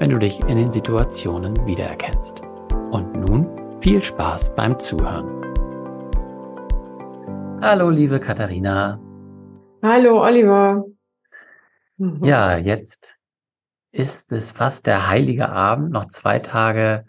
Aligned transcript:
wenn 0.00 0.08
du 0.08 0.18
dich 0.18 0.40
in 0.40 0.56
den 0.56 0.72
Situationen 0.72 1.54
wiedererkennst. 1.66 2.40
Und 2.90 3.12
nun 3.12 3.82
viel 3.82 4.02
Spaß 4.02 4.54
beim 4.54 4.80
Zuhören. 4.80 5.28
Hallo, 7.60 7.90
liebe 7.90 8.18
Katharina. 8.18 8.98
Hallo, 9.82 10.22
Oliver. 10.22 10.86
Mhm. 11.98 12.24
Ja, 12.24 12.56
jetzt 12.56 13.18
ist 13.92 14.32
es 14.32 14.50
fast 14.50 14.86
der 14.86 15.06
heilige 15.06 15.50
Abend, 15.50 15.90
noch 15.90 16.06
zwei 16.06 16.38
Tage 16.38 17.04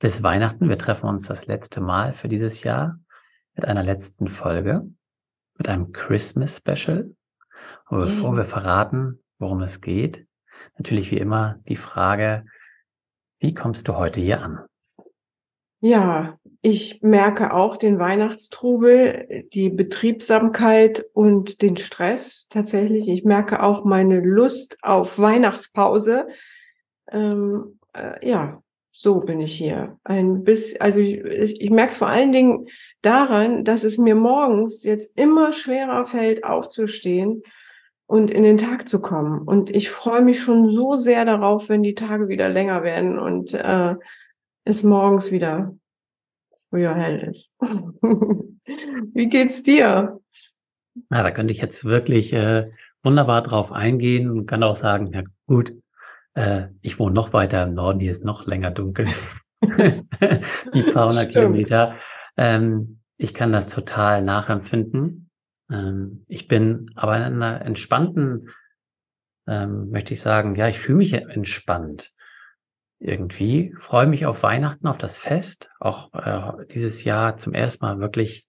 bis 0.00 0.24
Weihnachten. 0.24 0.68
Wir 0.68 0.78
treffen 0.78 1.08
uns 1.08 1.28
das 1.28 1.46
letzte 1.46 1.80
Mal 1.80 2.12
für 2.12 2.28
dieses 2.28 2.64
Jahr 2.64 2.98
mit 3.54 3.66
einer 3.66 3.84
letzten 3.84 4.26
Folge, 4.26 4.84
mit 5.58 5.68
einem 5.68 5.92
Christmas 5.92 6.56
Special. 6.56 7.14
Aber 7.84 8.06
bevor 8.06 8.34
wir 8.34 8.44
verraten, 8.44 9.22
worum 9.38 9.60
es 9.62 9.80
geht, 9.80 10.26
natürlich 10.76 11.10
wie 11.10 11.18
immer 11.18 11.58
die 11.68 11.76
Frage, 11.76 12.44
wie 13.38 13.54
kommst 13.54 13.88
du 13.88 13.96
heute 13.96 14.20
hier 14.20 14.42
an? 14.42 14.60
Ja, 15.80 16.38
ich 16.60 17.02
merke 17.02 17.52
auch 17.52 17.76
den 17.76 17.98
Weihnachtstrubel, 17.98 19.48
die 19.52 19.68
Betriebsamkeit 19.68 21.04
und 21.12 21.60
den 21.60 21.76
Stress 21.76 22.46
tatsächlich. 22.50 23.08
Ich 23.08 23.24
merke 23.24 23.64
auch 23.64 23.84
meine 23.84 24.20
Lust 24.20 24.78
auf 24.82 25.18
Weihnachtspause. 25.18 26.28
Ähm, 27.10 27.80
äh, 27.94 28.24
ja, 28.24 28.62
so 28.92 29.18
bin 29.20 29.40
ich 29.40 29.58
hier. 29.58 29.98
Ein 30.04 30.44
bisschen, 30.44 30.80
also 30.80 31.00
ich, 31.00 31.16
ich, 31.16 31.60
ich 31.60 31.70
merke 31.70 31.90
es 31.90 31.98
vor 31.98 32.08
allen 32.08 32.30
Dingen 32.30 32.68
daran, 33.00 33.64
dass 33.64 33.82
es 33.82 33.98
mir 33.98 34.14
morgens 34.14 34.84
jetzt 34.84 35.10
immer 35.18 35.52
schwerer 35.52 36.04
fällt, 36.04 36.44
aufzustehen 36.44 37.42
und 38.12 38.30
in 38.30 38.42
den 38.42 38.58
Tag 38.58 38.88
zu 38.88 39.00
kommen. 39.00 39.40
Und 39.40 39.70
ich 39.70 39.88
freue 39.88 40.20
mich 40.20 40.38
schon 40.38 40.68
so 40.68 40.96
sehr 40.96 41.24
darauf, 41.24 41.70
wenn 41.70 41.82
die 41.82 41.94
Tage 41.94 42.28
wieder 42.28 42.50
länger 42.50 42.82
werden 42.82 43.18
und 43.18 43.54
äh, 43.54 43.94
es 44.66 44.82
morgens 44.82 45.32
wieder 45.32 45.74
früher 46.68 46.94
hell 46.94 47.20
ist. 47.20 47.50
Wie 49.14 49.28
geht's 49.30 49.62
dir? 49.62 50.20
Na, 51.08 51.22
da 51.22 51.30
könnte 51.30 51.54
ich 51.54 51.62
jetzt 51.62 51.86
wirklich 51.86 52.34
äh, 52.34 52.70
wunderbar 53.02 53.40
drauf 53.40 53.72
eingehen 53.72 54.30
und 54.30 54.44
kann 54.44 54.62
auch 54.62 54.76
sagen, 54.76 55.10
ja 55.14 55.22
gut, 55.46 55.72
äh, 56.34 56.64
ich 56.82 56.98
wohne 56.98 57.14
noch 57.14 57.32
weiter 57.32 57.62
im 57.62 57.72
Norden, 57.72 58.00
hier 58.00 58.10
ist 58.10 58.26
noch 58.26 58.46
länger 58.46 58.72
dunkel. 58.72 59.06
die 59.62 60.82
paar 60.92 61.08
hundert 61.08 61.30
Kilometer. 61.30 61.96
Ähm, 62.36 63.00
ich 63.16 63.32
kann 63.32 63.52
das 63.52 63.68
total 63.68 64.20
nachempfinden. 64.20 65.30
Ähm, 65.70 66.24
ich 66.28 66.48
bin 66.48 66.90
aber 66.94 67.16
in 67.16 67.22
einer 67.22 67.62
entspannten, 67.62 68.50
ähm, 69.46 69.90
möchte 69.90 70.14
ich 70.14 70.20
sagen, 70.20 70.54
ja, 70.54 70.68
ich 70.68 70.78
fühle 70.78 70.98
mich 70.98 71.12
entspannt 71.14 72.12
irgendwie, 73.02 73.74
freue 73.76 74.06
mich 74.06 74.26
auf 74.26 74.42
Weihnachten, 74.42 74.86
auf 74.86 74.98
das 74.98 75.18
Fest, 75.18 75.70
auch 75.80 76.12
äh, 76.14 76.66
dieses 76.72 77.02
Jahr 77.04 77.36
zum 77.36 77.52
ersten 77.52 77.84
Mal 77.84 77.98
wirklich 77.98 78.46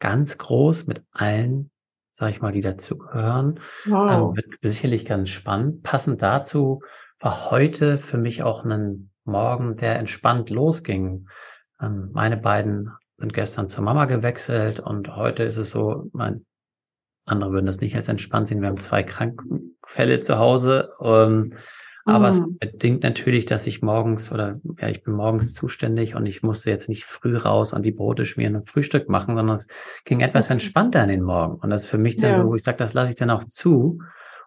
ganz 0.00 0.38
groß 0.38 0.88
mit 0.88 1.04
allen, 1.12 1.70
sag 2.10 2.30
ich 2.30 2.42
mal, 2.42 2.50
die 2.50 2.60
dazugehören. 2.60 3.60
Wow. 3.84 4.36
Ähm, 4.36 4.36
wird 4.36 4.46
sicherlich 4.62 5.06
ganz 5.06 5.28
spannend. 5.28 5.84
Passend 5.84 6.20
dazu 6.20 6.82
war 7.20 7.50
heute 7.50 7.96
für 7.98 8.18
mich 8.18 8.42
auch 8.42 8.64
ein 8.64 9.10
Morgen, 9.24 9.76
der 9.76 10.00
entspannt 10.00 10.50
losging. 10.50 11.28
Ähm, 11.80 12.10
meine 12.12 12.36
beiden 12.36 12.90
sind 13.18 13.32
gestern 13.32 13.68
zur 13.68 13.84
Mama 13.84 14.06
gewechselt 14.06 14.80
und 14.80 15.14
heute 15.14 15.44
ist 15.44 15.56
es 15.56 15.70
so, 15.70 16.10
mein 16.12 16.44
andere 17.24 17.52
würden 17.52 17.66
das 17.66 17.80
nicht 17.80 17.96
als 17.96 18.08
entspannt 18.08 18.48
sehen. 18.48 18.60
Wir 18.60 18.68
haben 18.68 18.80
zwei 18.80 19.02
Krankenfälle 19.02 20.20
zu 20.20 20.38
Hause. 20.38 20.90
Ähm, 21.00 21.52
aber 22.04 22.28
es 22.28 22.40
mhm. 22.40 22.58
bedingt 22.58 23.02
natürlich, 23.04 23.46
dass 23.46 23.66
ich 23.66 23.80
morgens 23.80 24.32
oder 24.32 24.60
ja, 24.80 24.88
ich 24.88 25.04
bin 25.04 25.14
morgens 25.14 25.54
zuständig 25.54 26.16
und 26.16 26.26
ich 26.26 26.42
musste 26.42 26.70
jetzt 26.70 26.88
nicht 26.88 27.04
früh 27.04 27.36
raus 27.36 27.72
und 27.72 27.84
die 27.84 27.92
Brote 27.92 28.24
schmieren 28.24 28.56
und 28.56 28.68
Frühstück 28.68 29.08
machen, 29.08 29.36
sondern 29.36 29.54
es 29.54 29.68
ging 30.04 30.20
etwas 30.20 30.50
entspannter 30.50 31.02
in 31.04 31.10
den 31.10 31.22
Morgen. 31.22 31.60
Und 31.60 31.70
das 31.70 31.84
ist 31.84 31.90
für 31.90 31.98
mich 31.98 32.16
dann 32.16 32.30
ja. 32.30 32.36
so, 32.36 32.46
wo 32.46 32.54
ich 32.56 32.64
sage, 32.64 32.76
das 32.76 32.94
lasse 32.94 33.10
ich 33.10 33.16
dann 33.16 33.30
auch 33.30 33.44
zu 33.44 34.00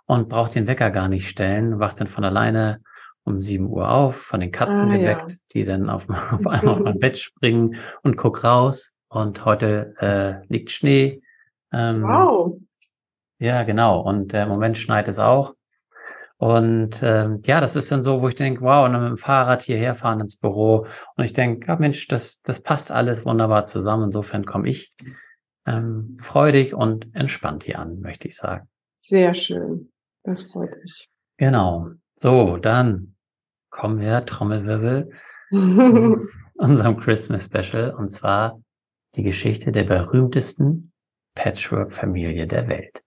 und 0.06 0.28
brauche 0.28 0.52
den 0.52 0.68
Wecker 0.68 0.91
gar 0.91 1.08
nicht 1.08 1.30
stellen, 1.30 1.80
wacht 1.80 2.02
dann 2.02 2.08
von 2.08 2.25
alleine 2.25 2.81
um 3.24 3.40
sieben 3.40 3.68
Uhr 3.68 3.90
auf, 3.90 4.18
von 4.18 4.40
den 4.40 4.52
Katzen 4.52 4.90
ah, 4.90 4.97
geweckt, 4.97 5.31
ja. 5.31 5.38
die 5.53 5.66
dann 5.66 5.90
auf, 5.90 6.08
auf 6.31 6.46
einmal 6.47 6.75
auf 6.75 6.81
mein 6.81 7.00
Bett 7.00 7.18
springen 7.18 7.78
und 8.03 8.18
guck 8.18 8.44
raus. 8.44 8.91
Und 9.08 9.46
heute 9.46 9.94
äh, 10.00 10.46
liegt 10.52 10.72
Schnee. 10.72 11.22
Ähm, 11.72 12.03
wow. 12.03 12.58
Ja, 13.40 13.64
genau. 13.64 14.02
Und 14.02 14.34
äh, 14.34 14.43
im 14.43 14.49
Moment 14.49 14.78
schneit 14.78 15.08
es 15.08 15.20
auch. 15.20 15.55
Und 16.37 17.02
ähm, 17.02 17.41
ja, 17.46 17.61
das 17.61 17.76
ist 17.76 17.91
dann 17.91 18.03
so, 18.03 18.22
wo 18.22 18.28
ich 18.28 18.35
denke, 18.35 18.61
wow, 18.61 18.85
und 18.85 18.93
dann 18.93 19.03
mit 19.03 19.11
dem 19.11 19.17
Fahrrad 19.17 19.61
hierher 19.61 19.96
fahren 19.96 20.20
ins 20.20 20.37
Büro. 20.37 20.85
Und 21.16 21.23
ich 21.23 21.34
denke, 21.34 21.67
ja, 21.67 21.78
Mensch, 21.78 22.08
das, 22.08 22.41
das 22.41 22.61
passt 22.61 22.91
alles 22.91 23.26
wunderbar 23.26 23.66
zusammen. 23.66 24.05
Insofern 24.05 24.46
komme 24.46 24.67
ich 24.67 24.93
ähm, 25.66 26.17
freudig 26.20 26.73
und 26.73 27.14
entspannt 27.16 27.64
hier 27.64 27.79
an, 27.79 28.02
möchte 28.02 28.28
ich 28.28 28.35
sagen. 28.35 28.67
Sehr 28.99 29.34
schön. 29.34 29.91
Das 30.23 30.41
freut 30.43 30.76
mich. 30.82 31.09
Genau. 31.37 31.90
So, 32.16 32.58
dann 32.58 33.16
kommen 33.70 33.99
wir, 33.99 34.26
Trommelwirbel, 34.26 35.11
zu 35.52 36.28
unserem 36.55 36.97
Christmas 36.97 37.46
Special. 37.46 37.93
Und 37.93 38.09
zwar 38.09 38.61
die 39.16 39.23
Geschichte 39.23 39.72
der 39.72 39.84
berühmtesten 39.84 40.91
Patchwork-Familie 41.35 42.47
der 42.47 42.67
Welt. 42.67 43.04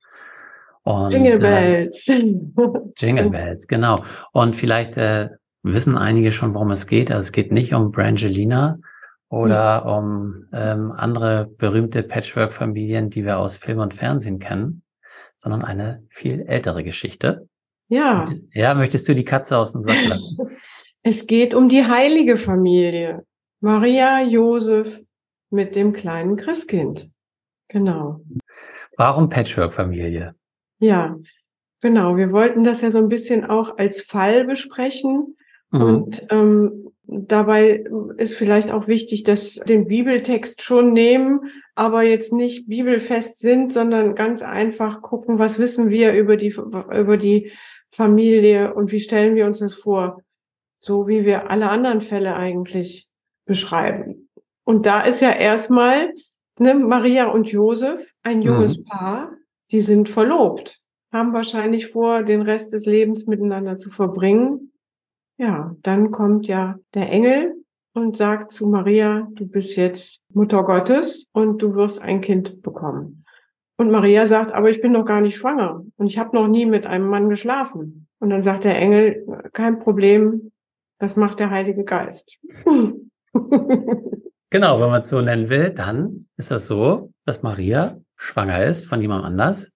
Und, 0.89 1.11
Jingle 1.11 1.35
äh, 1.35 1.39
Bells. 1.39 2.09
Äh, 2.09 2.35
Jingle 2.97 3.29
Bells, 3.29 3.69
genau. 3.69 4.05
Und 4.33 4.57
vielleicht 4.57 4.97
äh, 4.97 5.29
wissen 5.63 5.99
einige 5.99 6.31
schon, 6.31 6.55
worum 6.55 6.71
es 6.71 6.87
geht. 6.87 7.11
Also 7.11 7.27
es 7.27 7.33
geht 7.33 7.53
nicht 7.53 7.75
um 7.75 7.91
Brangelina 7.91 8.79
oder 9.29 9.55
ja. 9.55 9.79
um 9.81 10.45
ähm, 10.55 10.93
andere 10.93 11.51
berühmte 11.59 12.03
Patchwork-Familien, 12.03 13.11
die 13.11 13.27
wir 13.27 13.39
aus 13.39 13.59
Film 13.59 13.81
und 13.81 13.93
Fernsehen 13.93 14.39
kennen, 14.39 14.83
sondern 15.37 15.63
eine 15.63 16.05
viel 16.09 16.47
ältere 16.47 16.83
Geschichte. 16.83 17.47
Ja. 17.89 18.25
Ja, 18.55 18.75
möchtest 18.75 19.07
du 19.09 19.15
die 19.15 19.27
Katze 19.27 19.59
aus 19.59 19.73
dem 19.73 19.83
Sack 19.83 20.07
lassen? 20.07 20.39
Es 21.05 21.27
geht 21.27 21.55
um 21.55 21.69
die 21.69 21.85
heilige 21.85 22.37
Familie. 22.37 23.25
Maria, 23.61 24.21
Josef 24.21 25.01
mit 25.49 25.77
dem 25.77 25.93
kleinen 25.93 26.37
Christkind. 26.37 27.09
Genau. 27.69 28.21
Warum 28.97 29.29
Patchwork-Familie? 29.29 30.35
Ja, 30.79 31.17
genau. 31.81 32.17
Wir 32.17 32.33
wollten 32.33 32.65
das 32.65 32.83
ja 32.83 32.91
so 32.91 32.99
ein 32.99 33.09
bisschen 33.09 33.45
auch 33.45 33.79
als 33.79 34.01
Fall 34.01 34.45
besprechen. 34.45 35.37
Mhm. 35.71 35.81
Und 35.83 36.27
ähm, 36.31 36.93
dabei 37.05 37.85
ist 38.17 38.35
vielleicht 38.35 38.71
auch 38.71 38.87
wichtig, 38.87 39.25
dass 39.25 39.55
den 39.55 39.87
Bibeltext 39.87 40.63
schon 40.63 40.93
nehmen, 40.93 41.51
aber 41.75 42.03
jetzt 42.03 42.33
nicht 42.33 42.69
bibelfest 42.69 43.39
sind, 43.39 43.73
sondern 43.73 44.15
ganz 44.15 44.43
einfach 44.43 45.01
gucken, 45.01 45.39
was 45.39 45.59
wissen 45.59 45.91
wir 45.91 46.15
über 46.15 46.37
die, 46.37 46.49
über 46.49 47.17
die 47.17 47.51
Familie 47.91 48.75
und 48.75 48.93
wie 48.93 49.01
stellen 49.01 49.35
wir 49.35 49.47
uns 49.47 49.61
das 49.61 49.75
vor? 49.75 50.23
So 50.81 51.09
wie 51.09 51.25
wir 51.25 51.51
alle 51.51 51.71
anderen 51.71 52.01
Fälle 52.01 52.37
eigentlich 52.37 53.09
beschreiben. 53.47 54.29
Und 54.65 54.85
da 54.85 55.01
ist 55.01 55.23
ja 55.23 55.33
erstmal 55.33 56.13
ne, 56.59 56.75
Maria 56.75 57.27
und 57.29 57.51
Josef, 57.51 58.13
ein 58.23 58.43
junges 58.43 58.79
mhm. 58.79 58.85
Paar, 58.85 59.33
die 59.71 59.81
sind 59.81 60.09
verlobt, 60.09 60.81
haben 61.13 61.33
wahrscheinlich 61.33 61.87
vor, 61.87 62.23
den 62.23 62.43
Rest 62.43 62.73
des 62.73 62.87
Lebens 62.87 63.27
miteinander 63.27 63.77
zu 63.77 63.91
verbringen. 63.91 64.73
Ja, 65.39 65.77
dann 65.83 66.11
kommt 66.11 66.47
ja 66.47 66.79
der 66.95 67.11
Engel 67.11 67.55
und 67.95 68.17
sagt 68.17 68.53
zu 68.53 68.67
Maria, 68.67 69.29
du 69.33 69.47
bist 69.47 69.77
jetzt 69.77 70.21
Mutter 70.33 70.63
Gottes 70.65 71.27
und 71.33 71.63
du 71.63 71.75
wirst 71.75 72.03
ein 72.03 72.21
Kind 72.21 72.63
bekommen. 72.63 73.25
Und 73.77 73.91
Maria 73.91 74.27
sagt, 74.27 74.53
aber 74.53 74.71
ich 74.71 74.81
bin 74.81 74.93
noch 74.93 75.05
gar 75.05 75.21
nicht 75.21 75.37
schwanger 75.37 75.85
und 75.97 76.07
ich 76.07 76.19
habe 76.19 76.37
noch 76.37 76.49
nie 76.49 76.67
mit 76.67 76.87
einem 76.87 77.07
Mann 77.09 77.29
geschlafen. 77.29 78.09
Und 78.19 78.31
dann 78.31 78.43
sagt 78.43 78.65
der 78.65 78.77
Engel, 78.77 79.25
kein 79.53 79.79
Problem, 79.79 80.51
das 80.99 81.15
macht 81.15 81.39
der 81.39 81.51
Heilige 81.51 81.85
Geist. 81.85 82.39
genau, 84.51 84.81
wenn 84.81 84.91
man 84.91 85.01
es 85.01 85.09
so 85.09 85.21
nennen 85.21 85.49
will, 85.49 85.71
dann 85.71 86.27
ist 86.37 86.51
das 86.51 86.67
so, 86.67 87.13
dass 87.25 87.45
Maria 87.45 88.01
schwanger 88.19 88.65
ist 88.65 88.85
von 88.85 89.01
jemand 89.01 89.25
anders, 89.25 89.73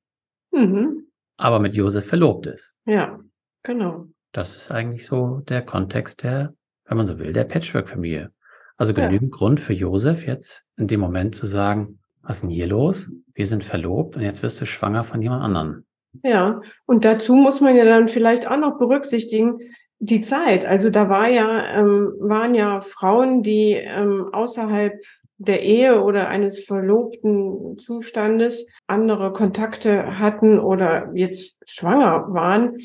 mhm. 0.50 1.06
aber 1.38 1.58
mit 1.58 1.74
Josef 1.74 2.06
verlobt 2.06 2.46
ist. 2.46 2.74
Ja, 2.84 3.18
genau. 3.62 4.04
Das 4.32 4.56
ist 4.56 4.70
eigentlich 4.70 5.06
so 5.06 5.40
der 5.48 5.62
Kontext 5.62 6.22
der, 6.22 6.54
wenn 6.84 6.96
man 6.98 7.06
so 7.06 7.18
will, 7.18 7.32
der 7.32 7.44
Patchwork-Familie. 7.44 8.32
Also 8.76 8.94
genügend 8.94 9.32
ja. 9.32 9.38
Grund 9.38 9.60
für 9.60 9.72
Josef 9.72 10.26
jetzt 10.26 10.64
in 10.76 10.88
dem 10.88 11.00
Moment 11.00 11.34
zu 11.34 11.46
sagen, 11.46 12.00
was 12.22 12.36
ist 12.36 12.42
denn 12.42 12.50
hier 12.50 12.66
los? 12.66 13.10
Wir 13.34 13.46
sind 13.46 13.64
verlobt 13.64 14.16
und 14.16 14.22
jetzt 14.22 14.42
wirst 14.42 14.60
du 14.60 14.66
schwanger 14.66 15.04
von 15.04 15.22
jemand 15.22 15.42
anderem. 15.42 15.84
Ja, 16.22 16.60
und 16.86 17.04
dazu 17.04 17.34
muss 17.34 17.60
man 17.60 17.74
ja 17.74 17.84
dann 17.84 18.08
vielleicht 18.08 18.46
auch 18.46 18.56
noch 18.56 18.78
berücksichtigen, 18.78 19.58
die 19.98 20.20
Zeit. 20.20 20.64
Also 20.64 20.90
da 20.90 21.08
war 21.08 21.28
ja, 21.28 21.78
ähm, 21.78 22.12
waren 22.18 22.54
ja 22.54 22.80
Frauen, 22.80 23.42
die 23.42 23.72
ähm, 23.72 24.28
außerhalb 24.32 25.00
der 25.44 25.62
Ehe 25.62 26.02
oder 26.02 26.28
eines 26.28 26.60
verlobten 26.64 27.78
Zustandes 27.78 28.66
andere 28.86 29.32
Kontakte 29.32 30.18
hatten 30.18 30.58
oder 30.60 31.10
jetzt 31.14 31.58
schwanger 31.66 32.26
waren, 32.28 32.76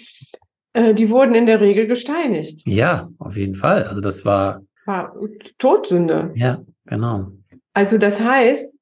äh, 0.74 0.94
die 0.94 1.10
wurden 1.10 1.36
in 1.36 1.46
der 1.46 1.62
Regel 1.62 1.88
gesteinigt. 1.88 2.62
Ja, 2.66 3.10
auf 3.20 3.38
jeden 3.38 3.56
Fall. 3.56 3.84
Also 3.84 4.02
das 4.02 4.26
war. 4.26 4.62
War 4.86 5.14
Todsünde. 5.60 6.32
Ja, 6.36 6.64
genau. 6.86 7.32
Also 7.74 7.98
das 7.98 8.22
heißt, 8.22 8.76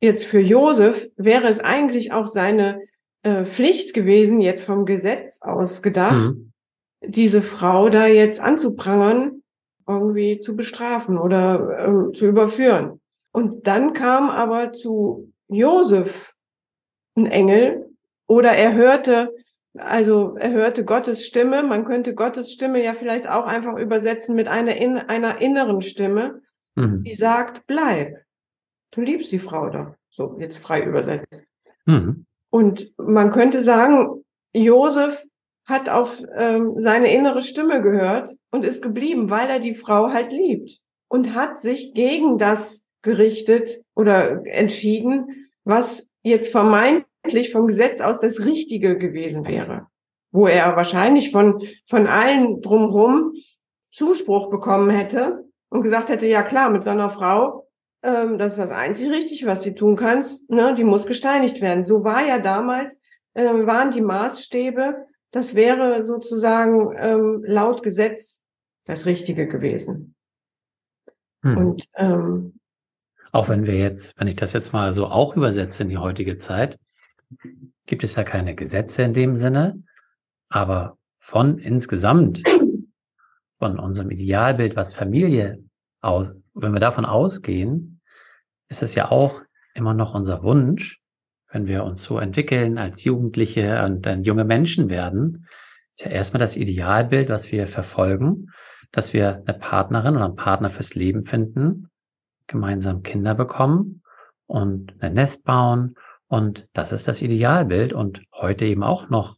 jetzt 0.00 0.24
für 0.24 0.40
Josef 0.40 1.08
wäre 1.16 1.48
es 1.48 1.60
eigentlich 1.60 2.12
auch 2.12 2.28
seine 2.28 2.80
äh, 3.22 3.44
Pflicht 3.44 3.92
gewesen, 3.94 4.40
jetzt 4.40 4.62
vom 4.62 4.86
Gesetz 4.86 5.40
aus 5.42 5.82
gedacht, 5.82 6.34
mhm. 6.34 6.52
diese 7.04 7.42
Frau 7.42 7.88
da 7.88 8.06
jetzt 8.06 8.40
anzuprangern, 8.40 9.42
irgendwie 9.88 10.40
zu 10.40 10.54
bestrafen 10.56 11.18
oder 11.18 12.08
äh, 12.08 12.12
zu 12.12 12.26
überführen. 12.26 13.00
Und 13.36 13.66
dann 13.66 13.92
kam 13.92 14.30
aber 14.30 14.72
zu 14.72 15.30
Josef 15.48 16.32
ein 17.16 17.26
Engel 17.26 17.94
oder 18.26 18.52
er 18.52 18.72
hörte, 18.72 19.30
also 19.76 20.36
er 20.36 20.52
hörte 20.52 20.86
Gottes 20.86 21.26
Stimme. 21.26 21.62
Man 21.62 21.84
könnte 21.84 22.14
Gottes 22.14 22.50
Stimme 22.50 22.82
ja 22.82 22.94
vielleicht 22.94 23.28
auch 23.28 23.44
einfach 23.44 23.76
übersetzen 23.76 24.36
mit 24.36 24.48
einer, 24.48 24.76
in, 24.76 24.96
einer 24.96 25.42
inneren 25.42 25.82
Stimme, 25.82 26.40
mhm. 26.76 27.04
die 27.04 27.12
sagt, 27.12 27.66
bleib. 27.66 28.14
Du 28.90 29.02
liebst 29.02 29.30
die 29.32 29.38
Frau 29.38 29.68
doch. 29.68 29.94
So, 30.08 30.38
jetzt 30.40 30.56
frei 30.56 30.84
übersetzt. 30.84 31.44
Mhm. 31.84 32.24
Und 32.48 32.90
man 32.96 33.30
könnte 33.30 33.62
sagen, 33.62 34.24
Josef 34.54 35.22
hat 35.66 35.90
auf 35.90 36.22
ähm, 36.34 36.76
seine 36.78 37.12
innere 37.12 37.42
Stimme 37.42 37.82
gehört 37.82 38.34
und 38.50 38.64
ist 38.64 38.80
geblieben, 38.80 39.28
weil 39.28 39.50
er 39.50 39.60
die 39.60 39.74
Frau 39.74 40.08
halt 40.10 40.32
liebt 40.32 40.80
und 41.08 41.34
hat 41.34 41.60
sich 41.60 41.92
gegen 41.92 42.38
das 42.38 42.85
gerichtet 43.06 43.82
oder 43.94 44.44
entschieden, 44.44 45.48
was 45.64 46.06
jetzt 46.22 46.50
vermeintlich 46.50 47.52
vom 47.52 47.68
Gesetz 47.68 48.00
aus 48.00 48.20
das 48.20 48.44
Richtige 48.44 48.98
gewesen 48.98 49.46
wäre, 49.46 49.86
wo 50.32 50.48
er 50.48 50.74
wahrscheinlich 50.76 51.30
von, 51.30 51.62
von 51.86 52.08
allen 52.08 52.60
drumherum 52.60 53.32
Zuspruch 53.92 54.50
bekommen 54.50 54.90
hätte 54.90 55.44
und 55.70 55.82
gesagt 55.82 56.10
hätte, 56.10 56.26
ja 56.26 56.42
klar, 56.42 56.68
mit 56.68 56.82
seiner 56.82 57.08
Frau, 57.08 57.68
ähm, 58.02 58.38
das 58.38 58.52
ist 58.54 58.58
das 58.58 58.72
einzig 58.72 59.08
Richtige, 59.08 59.46
was 59.46 59.62
sie 59.62 59.76
tun 59.76 59.94
kannst, 59.94 60.50
ne, 60.50 60.74
die 60.74 60.84
muss 60.84 61.06
gesteinigt 61.06 61.60
werden. 61.60 61.84
So 61.84 62.02
war 62.02 62.26
ja 62.26 62.40
damals, 62.40 63.00
äh, 63.34 63.44
waren 63.44 63.92
die 63.92 64.02
Maßstäbe, 64.02 65.06
das 65.30 65.54
wäre 65.54 66.04
sozusagen 66.04 66.92
ähm, 66.98 67.44
laut 67.46 67.84
Gesetz 67.84 68.42
das 68.84 69.06
Richtige 69.06 69.46
gewesen. 69.46 70.16
Hm. 71.42 71.56
Und 71.56 71.88
ähm, 71.94 72.58
auch 73.32 73.48
wenn 73.48 73.64
wir 73.64 73.76
jetzt, 73.76 74.18
wenn 74.18 74.28
ich 74.28 74.36
das 74.36 74.52
jetzt 74.52 74.72
mal 74.72 74.92
so 74.92 75.06
auch 75.06 75.36
übersetze 75.36 75.82
in 75.82 75.88
die 75.88 75.98
heutige 75.98 76.38
Zeit, 76.38 76.78
gibt 77.86 78.04
es 78.04 78.16
ja 78.16 78.24
keine 78.24 78.54
Gesetze 78.54 79.02
in 79.02 79.12
dem 79.12 79.36
Sinne, 79.36 79.82
aber 80.48 80.96
von 81.18 81.58
insgesamt, 81.58 82.42
von 83.58 83.78
unserem 83.78 84.10
Idealbild, 84.10 84.76
was 84.76 84.92
Familie 84.92 85.58
aus, 86.00 86.30
wenn 86.54 86.72
wir 86.72 86.80
davon 86.80 87.04
ausgehen, 87.04 88.00
ist 88.68 88.82
es 88.82 88.94
ja 88.94 89.10
auch 89.10 89.42
immer 89.74 89.94
noch 89.94 90.14
unser 90.14 90.42
Wunsch, 90.42 91.00
wenn 91.50 91.66
wir 91.66 91.84
uns 91.84 92.02
so 92.02 92.18
entwickeln 92.18 92.78
als 92.78 93.04
Jugendliche 93.04 93.84
und 93.84 94.06
dann 94.06 94.24
junge 94.24 94.44
Menschen 94.44 94.88
werden, 94.88 95.46
ist 95.92 96.04
ja 96.04 96.10
erstmal 96.10 96.40
das 96.40 96.56
Idealbild, 96.56 97.28
was 97.28 97.50
wir 97.52 97.66
verfolgen, 97.66 98.50
dass 98.92 99.12
wir 99.12 99.42
eine 99.46 99.58
Partnerin 99.58 100.16
oder 100.16 100.26
einen 100.26 100.36
Partner 100.36 100.70
fürs 100.70 100.94
Leben 100.94 101.22
finden, 101.22 101.88
gemeinsam 102.46 103.02
Kinder 103.02 103.34
bekommen 103.34 104.02
und 104.46 104.94
ein 105.00 105.14
Nest 105.14 105.44
bauen. 105.44 105.96
Und 106.28 106.68
das 106.72 106.92
ist 106.92 107.06
das 107.08 107.22
Idealbild 107.22 107.92
und 107.92 108.22
heute 108.32 108.64
eben 108.64 108.82
auch 108.82 109.08
noch, 109.08 109.36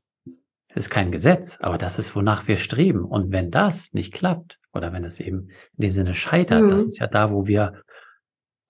ist 0.75 0.91
kein 0.91 1.11
Gesetz, 1.11 1.59
aber 1.61 1.79
das 1.79 1.99
ist, 1.99 2.15
wonach 2.15 2.47
wir 2.47 2.57
streben. 2.57 3.05
Und 3.05 3.33
wenn 3.33 3.51
das 3.51 3.93
nicht 3.93 4.13
klappt 4.13 4.59
oder 4.73 4.93
wenn 4.93 5.05
es 5.05 5.21
eben 5.21 5.49
in 5.77 5.83
dem 5.83 5.93
Sinne 5.93 6.15
scheitert, 6.15 6.63
mhm. 6.63 6.69
das 6.69 6.85
ist 6.85 6.99
ja 6.99 7.07
da, 7.07 7.33
wo 7.33 7.47
wir 7.47 7.83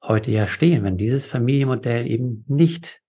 heute 0.02 0.30
ja 0.30 0.47
stehen. 0.47 0.85
Wenn 0.85 0.97
dieses 0.97 1.26
Familienmodell 1.26 2.07
eben 2.07 2.45
nicht 2.49 3.00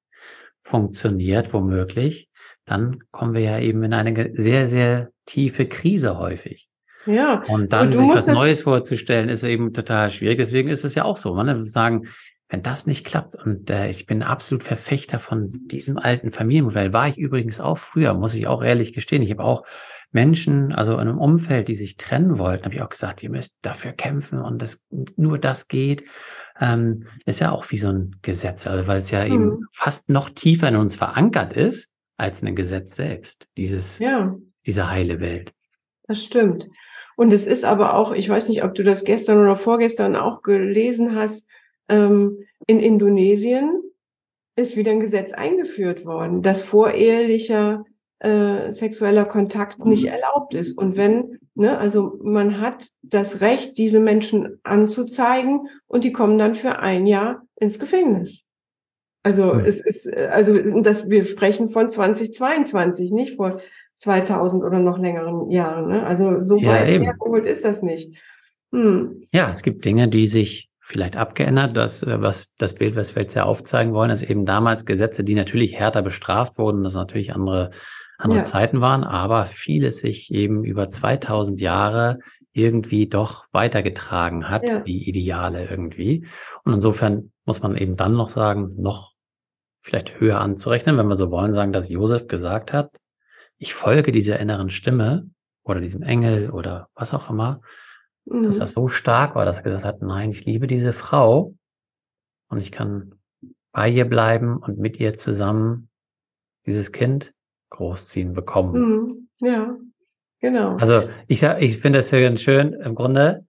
funktioniert, 0.62 1.53
womöglich, 1.53 2.29
dann 2.65 3.00
kommen 3.12 3.33
wir 3.33 3.41
ja 3.41 3.59
eben 3.59 3.83
in 3.83 3.93
eine 3.93 4.31
sehr, 4.33 4.67
sehr 4.67 5.12
tiefe 5.25 5.67
Krise 5.67 6.17
häufig. 6.17 6.69
Ja. 7.09 7.43
Und 7.47 7.73
dann 7.73 7.91
sich 7.91 8.07
was 8.07 8.27
Neues 8.27 8.61
vorzustellen, 8.61 9.29
ist 9.29 9.43
eben 9.43 9.73
total 9.73 10.09
schwierig. 10.09 10.37
Deswegen 10.37 10.69
ist 10.69 10.83
es 10.83 10.95
ja 10.95 11.05
auch 11.05 11.17
so. 11.17 11.33
Man 11.33 11.65
sagen, 11.65 12.07
wenn 12.49 12.63
das 12.63 12.87
nicht 12.87 13.05
klappt 13.05 13.35
und 13.35 13.69
äh, 13.69 13.89
ich 13.89 14.05
bin 14.05 14.23
absolut 14.23 14.63
Verfechter 14.63 15.19
von 15.19 15.51
diesem 15.67 15.97
alten 15.97 16.31
Familienmodell, 16.31 16.93
war 16.93 17.07
ich 17.07 17.17
übrigens 17.17 17.59
auch 17.59 17.77
früher, 17.77 18.13
muss 18.15 18.33
ich 18.33 18.47
auch 18.47 18.63
ehrlich 18.63 18.93
gestehen. 18.93 19.21
Ich 19.21 19.31
habe 19.31 19.43
auch 19.43 19.65
Menschen, 20.11 20.73
also 20.73 20.93
in 20.93 21.01
einem 21.01 21.19
Umfeld, 21.19 21.67
die 21.67 21.75
sich 21.75 21.97
trennen 21.97 22.39
wollten, 22.39 22.65
habe 22.65 22.73
ich 22.73 22.81
auch 22.81 22.89
gesagt, 22.89 23.21
ihr 23.21 23.29
müsst 23.29 23.55
dafür 23.61 23.91
kämpfen 23.91 24.39
und 24.39 24.61
das 24.61 24.83
nur 25.15 25.37
das 25.37 25.67
geht. 25.67 26.03
Ähm, 26.59 27.05
ist 27.25 27.39
ja 27.39 27.51
auch 27.51 27.69
wie 27.69 27.77
so 27.77 27.89
ein 27.89 28.15
Gesetz, 28.23 28.67
also 28.67 28.87
weil 28.87 28.97
es 28.97 29.11
ja 29.11 29.25
mhm. 29.25 29.33
eben 29.33 29.65
fast 29.71 30.09
noch 30.09 30.29
tiefer 30.29 30.67
in 30.67 30.75
uns 30.75 30.97
verankert 30.97 31.53
ist 31.53 31.91
als 32.17 32.43
ein 32.43 32.55
Gesetz 32.55 32.95
selbst. 32.95 33.47
Dieses, 33.57 33.99
ja. 33.99 34.35
diese 34.65 34.89
heile 34.89 35.19
Welt. 35.19 35.53
Das 36.07 36.23
stimmt. 36.23 36.67
Und 37.19 37.33
es 37.33 37.45
ist 37.45 37.65
aber 37.65 37.95
auch, 37.95 38.13
ich 38.13 38.29
weiß 38.29 38.47
nicht, 38.47 38.63
ob 38.63 38.75
du 38.75 38.81
das 38.81 39.03
gestern 39.03 39.39
oder 39.39 39.57
vorgestern 39.57 40.15
auch 40.15 40.41
gelesen 40.41 41.15
hast, 41.15 41.45
ähm, 41.89 42.45
in 42.65 42.79
Indonesien 42.79 43.81
ist 44.55 44.77
wieder 44.77 44.93
ein 44.93 45.01
Gesetz 45.01 45.33
eingeführt 45.33 46.05
worden, 46.05 46.43
dass 46.43 46.61
vorehelicher 46.61 47.83
äh, 48.19 48.71
sexueller 48.71 49.25
Kontakt 49.25 49.83
nicht 49.83 50.03
mhm. 50.03 50.11
erlaubt 50.11 50.53
ist. 50.53 50.77
Und 50.77 50.95
wenn, 50.95 51.39
ne, 51.55 51.77
also 51.77 52.17
man 52.23 52.61
hat 52.61 52.88
das 53.01 53.41
Recht, 53.41 53.77
diese 53.77 53.99
Menschen 53.99 54.57
anzuzeigen 54.63 55.67
und 55.88 56.05
die 56.05 56.13
kommen 56.13 56.38
dann 56.38 56.55
für 56.55 56.79
ein 56.79 57.05
Jahr 57.05 57.45
ins 57.57 57.79
Gefängnis. 57.79 58.45
Also 59.23 59.55
es 59.55 59.81
ist, 59.81 60.07
also 60.07 60.57
das, 60.83 61.09
wir 61.09 61.25
sprechen 61.25 61.67
von 61.67 61.89
2022, 61.89 63.11
nicht 63.11 63.35
vor 63.35 63.59
2000 63.99 64.63
oder 64.63 64.79
noch 64.79 64.97
längeren 64.97 65.49
Jahren. 65.51 65.87
Ne? 65.89 66.05
Also 66.05 66.41
so 66.41 66.57
Ja, 66.57 66.69
weit 66.71 66.87
hergeholt 66.87 67.45
ist 67.45 67.63
das 67.65 67.81
nicht. 67.81 68.17
Hm. 68.71 69.23
Ja, 69.33 69.49
es 69.51 69.61
gibt 69.63 69.85
Dinge, 69.85 70.07
die 70.07 70.27
sich 70.27 70.69
vielleicht 70.79 71.17
abgeändert. 71.17 71.75
Das, 71.77 72.01
äh, 72.03 72.21
was, 72.21 72.53
das 72.57 72.75
Bild, 72.75 72.95
was 72.95 73.15
wir 73.15 73.23
jetzt 73.23 73.35
ja 73.35 73.43
aufzeigen 73.43 73.93
wollen, 73.93 74.09
ist 74.09 74.23
eben 74.23 74.45
damals 74.45 74.85
Gesetze, 74.85 75.23
die 75.23 75.35
natürlich 75.35 75.77
härter 75.77 76.01
bestraft 76.01 76.57
wurden, 76.57 76.83
das 76.83 76.95
natürlich 76.95 77.33
andere, 77.33 77.71
andere 78.17 78.39
Ja. 78.39 78.43
Zeiten 78.45 78.81
waren, 78.81 79.03
aber 79.03 79.45
vieles 79.45 79.99
sich 79.99 80.33
eben 80.33 80.63
über 80.63 80.89
2000 80.89 81.59
Jahre 81.61 82.19
irgendwie 82.53 83.07
doch 83.07 83.45
weitergetragen 83.51 84.49
hat, 84.49 84.67
Ja. 84.67 84.79
die 84.79 85.07
Ideale 85.07 85.69
irgendwie. 85.69 86.25
Und 86.63 86.73
insofern 86.73 87.31
muss 87.45 87.61
man 87.61 87.77
eben 87.77 87.95
dann 87.95 88.13
noch 88.15 88.29
sagen, 88.29 88.75
noch 88.77 89.13
vielleicht 89.81 90.19
höher 90.19 90.39
anzurechnen, 90.41 90.97
wenn 90.97 91.07
wir 91.07 91.15
so 91.15 91.31
wollen, 91.31 91.53
sagen, 91.53 91.73
dass 91.73 91.89
Josef 91.89 92.27
gesagt 92.27 92.73
hat, 92.73 92.91
ich 93.59 93.73
folge 93.73 94.11
dieser 94.11 94.39
inneren 94.39 94.69
Stimme 94.69 95.29
oder 95.63 95.79
diesem 95.81 96.01
Engel 96.01 96.49
oder 96.49 96.89
was 96.95 97.13
auch 97.13 97.29
immer, 97.29 97.61
dass 98.25 98.55
Mhm. 98.55 98.59
das 98.59 98.73
so 98.73 98.87
stark 98.87 99.35
war, 99.35 99.45
dass 99.45 99.57
er 99.57 99.63
gesagt 99.63 99.85
hat, 99.85 100.01
nein, 100.01 100.31
ich 100.31 100.45
liebe 100.45 100.67
diese 100.67 100.93
Frau 100.93 101.55
und 102.49 102.59
ich 102.59 102.71
kann 102.71 103.15
bei 103.71 103.89
ihr 103.89 104.05
bleiben 104.05 104.57
und 104.57 104.79
mit 104.79 104.99
ihr 104.99 105.15
zusammen 105.17 105.89
dieses 106.65 106.91
Kind 106.91 107.33
großziehen 107.71 108.33
bekommen. 108.33 108.73
Mhm. 108.73 109.29
Ja, 109.39 109.77
genau. 110.39 110.75
Also 110.77 111.09
ich 111.27 111.39
sag, 111.39 111.61
ich 111.61 111.79
finde 111.79 111.99
das 111.99 112.11
ja 112.11 112.19
ganz 112.19 112.41
schön 112.41 112.73
im 112.73 112.95
Grunde, 112.95 113.45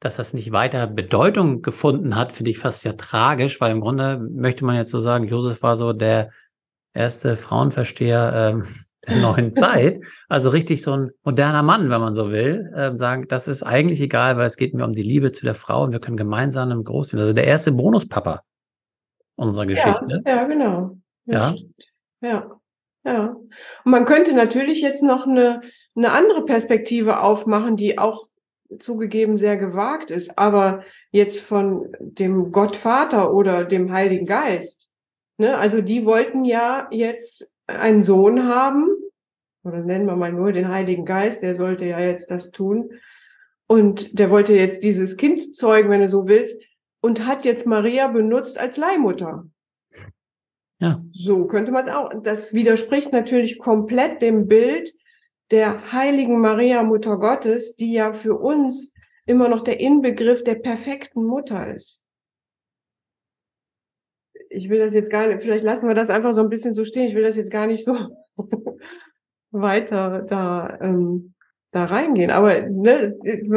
dass 0.00 0.16
das 0.16 0.32
nicht 0.32 0.50
weiter 0.50 0.86
Bedeutung 0.86 1.60
gefunden 1.62 2.16
hat, 2.16 2.32
finde 2.32 2.50
ich 2.50 2.58
fast 2.58 2.84
ja 2.84 2.94
tragisch, 2.94 3.60
weil 3.60 3.72
im 3.72 3.80
Grunde 3.80 4.18
möchte 4.18 4.64
man 4.64 4.76
jetzt 4.76 4.90
so 4.90 4.98
sagen, 4.98 5.28
Josef 5.28 5.62
war 5.62 5.76
so 5.76 5.92
der 5.92 6.30
erste 6.94 7.36
Frauenversteher 7.36 8.32
ähm, 8.34 8.64
der 9.08 9.16
neuen 9.16 9.52
Zeit. 9.52 10.02
Also 10.28 10.50
richtig 10.50 10.82
so 10.82 10.92
ein 10.92 11.10
moderner 11.24 11.62
Mann, 11.62 11.90
wenn 11.90 12.00
man 12.00 12.14
so 12.14 12.30
will, 12.30 12.72
ähm, 12.76 12.96
sagen, 12.98 13.26
das 13.28 13.48
ist 13.48 13.62
eigentlich 13.62 14.00
egal, 14.00 14.36
weil 14.36 14.46
es 14.46 14.56
geht 14.56 14.74
mir 14.74 14.84
um 14.84 14.92
die 14.92 15.02
Liebe 15.02 15.32
zu 15.32 15.44
der 15.44 15.54
Frau 15.54 15.84
und 15.84 15.92
wir 15.92 16.00
können 16.00 16.16
gemeinsam 16.16 16.70
im 16.70 16.84
Großziehen. 16.84 17.20
Also 17.20 17.32
der 17.32 17.44
erste 17.44 17.72
Bonuspapa 17.72 18.42
unserer 19.36 19.66
Geschichte. 19.66 20.22
Ja, 20.24 20.36
ja 20.36 20.44
genau. 20.44 20.96
Ja. 21.24 21.54
Ja, 22.20 22.60
ja. 23.04 23.26
Und 23.84 23.90
man 23.90 24.04
könnte 24.04 24.34
natürlich 24.34 24.82
jetzt 24.82 25.02
noch 25.02 25.26
eine, 25.26 25.60
eine 25.96 26.12
andere 26.12 26.44
Perspektive 26.44 27.20
aufmachen, 27.20 27.76
die 27.76 27.98
auch 27.98 28.28
zugegeben 28.78 29.36
sehr 29.36 29.56
gewagt 29.56 30.10
ist, 30.10 30.38
aber 30.38 30.84
jetzt 31.10 31.40
von 31.40 31.88
dem 32.00 32.52
Gottvater 32.52 33.32
oder 33.34 33.64
dem 33.64 33.92
Heiligen 33.92 34.26
Geist. 34.26 34.88
Ne? 35.38 35.56
Also 35.56 35.80
die 35.80 36.04
wollten 36.04 36.44
ja 36.44 36.86
jetzt 36.90 37.50
einen 37.78 38.02
Sohn 38.02 38.44
haben, 38.44 38.88
oder 39.64 39.80
nennen 39.80 40.06
wir 40.06 40.16
mal 40.16 40.32
nur 40.32 40.52
den 40.52 40.68
Heiligen 40.68 41.04
Geist, 41.04 41.42
der 41.42 41.54
sollte 41.54 41.84
ja 41.84 42.00
jetzt 42.00 42.30
das 42.30 42.50
tun. 42.50 42.90
Und 43.66 44.18
der 44.18 44.30
wollte 44.30 44.54
jetzt 44.54 44.82
dieses 44.82 45.16
Kind 45.16 45.54
zeugen, 45.54 45.90
wenn 45.90 46.00
du 46.00 46.08
so 46.08 46.26
willst, 46.26 46.60
und 47.00 47.26
hat 47.26 47.44
jetzt 47.44 47.66
Maria 47.66 48.08
benutzt 48.08 48.58
als 48.58 48.76
Leihmutter. 48.76 49.46
Ja. 50.78 51.02
So 51.12 51.46
könnte 51.46 51.72
man 51.72 51.84
es 51.84 51.92
auch. 51.92 52.10
Das 52.22 52.54
widerspricht 52.54 53.12
natürlich 53.12 53.58
komplett 53.58 54.22
dem 54.22 54.48
Bild 54.48 54.92
der 55.50 55.92
heiligen 55.92 56.40
Maria, 56.40 56.82
Mutter 56.82 57.18
Gottes, 57.18 57.76
die 57.76 57.92
ja 57.92 58.12
für 58.12 58.34
uns 58.34 58.92
immer 59.26 59.48
noch 59.48 59.62
der 59.62 59.80
Inbegriff 59.80 60.42
der 60.42 60.54
perfekten 60.54 61.24
Mutter 61.24 61.74
ist. 61.74 61.99
Ich 64.50 64.68
will 64.68 64.78
das 64.78 64.92
jetzt 64.94 65.10
gar 65.10 65.26
nicht, 65.26 65.42
vielleicht 65.42 65.64
lassen 65.64 65.88
wir 65.88 65.94
das 65.94 66.10
einfach 66.10 66.34
so 66.34 66.42
ein 66.42 66.48
bisschen 66.48 66.74
so 66.74 66.84
stehen. 66.84 67.06
Ich 67.06 67.14
will 67.14 67.22
das 67.22 67.36
jetzt 67.36 67.50
gar 67.50 67.66
nicht 67.66 67.84
so 67.84 67.96
weiter 69.50 70.26
da, 70.28 70.78
ähm, 70.80 71.34
da 71.70 71.84
reingehen. 71.84 72.30
Aber 72.30 72.60
ne, 72.68 73.14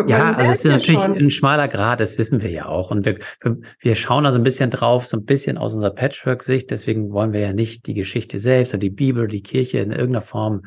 Ja, 0.08 0.36
also 0.36 0.52
es 0.52 0.58
ist 0.60 0.66
ja 0.66 0.72
natürlich 0.74 1.02
schon. 1.02 1.18
ein 1.18 1.30
schmaler 1.32 1.68
Grad, 1.68 2.00
das 2.00 2.18
wissen 2.18 2.42
wir 2.42 2.52
ja 2.52 2.68
auch. 2.68 2.92
Und 2.92 3.06
wir, 3.06 3.18
wir, 3.42 3.58
wir 3.80 3.96
schauen 3.96 4.26
also 4.26 4.40
ein 4.40 4.44
bisschen 4.44 4.70
drauf, 4.70 5.08
so 5.08 5.18
ein 5.18 5.26
bisschen 5.26 5.58
aus 5.58 5.74
unserer 5.74 5.94
Patchwork-Sicht. 5.94 6.70
Deswegen 6.70 7.12
wollen 7.12 7.34
wir 7.34 7.40
ja 7.40 7.54
nicht 7.54 7.88
die 7.88 7.96
Geschichte 7.96 8.40
selbst 8.40 8.74
oder 8.74 8.80
die 8.80 8.90
Bibel, 8.92 9.28
die 9.28 9.42
Kirche 9.42 9.80
in 9.80 9.92
irgendeiner 9.92 10.22
Form 10.22 10.62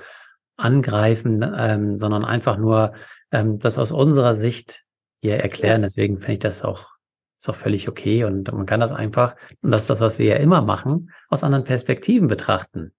angreifen, 0.56 1.40
ähm, 1.56 1.98
sondern 1.98 2.24
einfach 2.24 2.56
nur 2.56 2.94
ähm, 3.30 3.58
das 3.58 3.78
aus 3.78 3.92
unserer 3.92 4.34
Sicht 4.34 4.84
hier 5.20 5.36
erklären. 5.36 5.82
Deswegen 5.82 6.18
finde 6.18 6.32
ich 6.32 6.38
das 6.40 6.64
auch, 6.64 6.95
ist 7.38 7.48
auch 7.48 7.54
völlig 7.54 7.88
okay. 7.88 8.24
Und 8.24 8.52
man 8.52 8.66
kann 8.66 8.80
das 8.80 8.92
einfach, 8.92 9.36
und 9.62 9.70
das 9.70 9.82
ist 9.82 9.90
das, 9.90 10.00
was 10.00 10.18
wir 10.18 10.26
ja 10.26 10.36
immer 10.36 10.62
machen, 10.62 11.10
aus 11.28 11.44
anderen 11.44 11.64
Perspektiven 11.64 12.28
betrachten. 12.28 12.92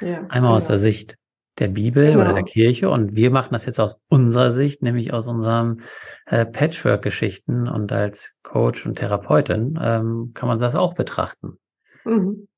Ja, 0.00 0.26
Einmal 0.28 0.56
aus 0.56 0.64
genau. 0.64 0.72
der 0.72 0.78
Sicht 0.78 1.16
der 1.58 1.68
Bibel 1.68 2.10
Genau. 2.10 2.22
oder 2.22 2.32
der 2.32 2.42
Kirche 2.42 2.90
und 2.90 3.14
wir 3.14 3.30
machen 3.30 3.52
das 3.52 3.66
jetzt 3.66 3.78
aus 3.78 4.00
unserer 4.08 4.50
Sicht, 4.50 4.82
nämlich 4.82 5.12
aus 5.12 5.28
unserem 5.28 5.78
äh, 6.26 6.44
Patchwork-Geschichten 6.44 7.68
und 7.68 7.92
als 7.92 8.34
Coach 8.42 8.84
und 8.86 8.96
Therapeutin 8.96 9.78
ähm, 9.80 10.32
kann 10.34 10.48
man 10.48 10.58
das 10.58 10.74
auch 10.74 10.94
betrachten. 10.94 11.58
Mhm. 12.04 12.48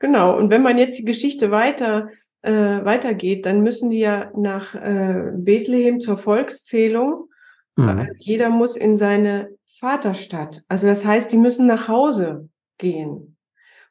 Genau. 0.00 0.36
Und 0.36 0.50
wenn 0.50 0.62
man 0.62 0.78
jetzt 0.78 0.98
die 0.98 1.04
Geschichte 1.04 1.52
weiter 1.52 2.08
äh, 2.42 2.52
weitergeht, 2.52 3.46
dann 3.46 3.62
müssen 3.62 3.90
die 3.90 4.00
ja 4.00 4.32
nach 4.36 4.74
äh, 4.74 5.30
Bethlehem 5.34 6.00
zur 6.00 6.16
Volkszählung. 6.16 7.28
Mhm. 7.76 8.08
Jeder 8.18 8.50
muss 8.50 8.76
in 8.76 8.96
seine 8.96 9.50
Vaterstadt. 9.80 10.62
Also 10.68 10.86
das 10.86 11.04
heißt, 11.04 11.32
die 11.32 11.38
müssen 11.38 11.66
nach 11.66 11.88
Hause 11.88 12.48
gehen. 12.78 13.36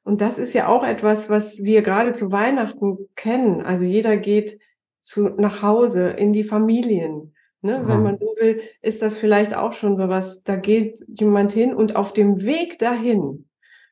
Und 0.04 0.22
das 0.22 0.38
ist 0.38 0.54
ja 0.54 0.68
auch 0.68 0.84
etwas, 0.84 1.30
was 1.30 1.60
wir 1.64 1.82
gerade 1.82 2.14
zu 2.14 2.32
Weihnachten 2.32 2.98
kennen. 3.16 3.62
Also 3.62 3.84
jeder 3.84 4.18
geht 4.18 4.60
zu, 5.04 5.30
nach 5.30 5.62
Hause 5.62 6.10
in 6.10 6.32
die 6.34 6.44
Familien. 6.44 7.36
Ne? 7.62 7.82
Wenn 7.86 7.98
Mhm. 7.98 8.04
man 8.04 8.18
so 8.20 8.36
will, 8.40 8.62
ist 8.82 9.02
das 9.02 9.18
vielleicht 9.18 9.56
auch 9.56 9.74
schon 9.74 9.98
sowas. 9.98 10.44
Da 10.44 10.56
geht 10.56 11.04
jemand 11.08 11.52
hin 11.52 11.74
und 11.74 11.96
auf 11.96 12.14
dem 12.14 12.44
Weg 12.44 12.80
dahin 12.80 13.50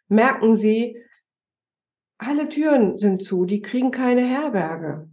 merken 0.08 0.56
sie, 0.56 1.02
alle 2.20 2.48
Türen 2.50 2.98
sind 2.98 3.24
zu, 3.24 3.46
die 3.46 3.62
kriegen 3.62 3.92
keine 3.92 4.22
Herberge. 4.26 5.10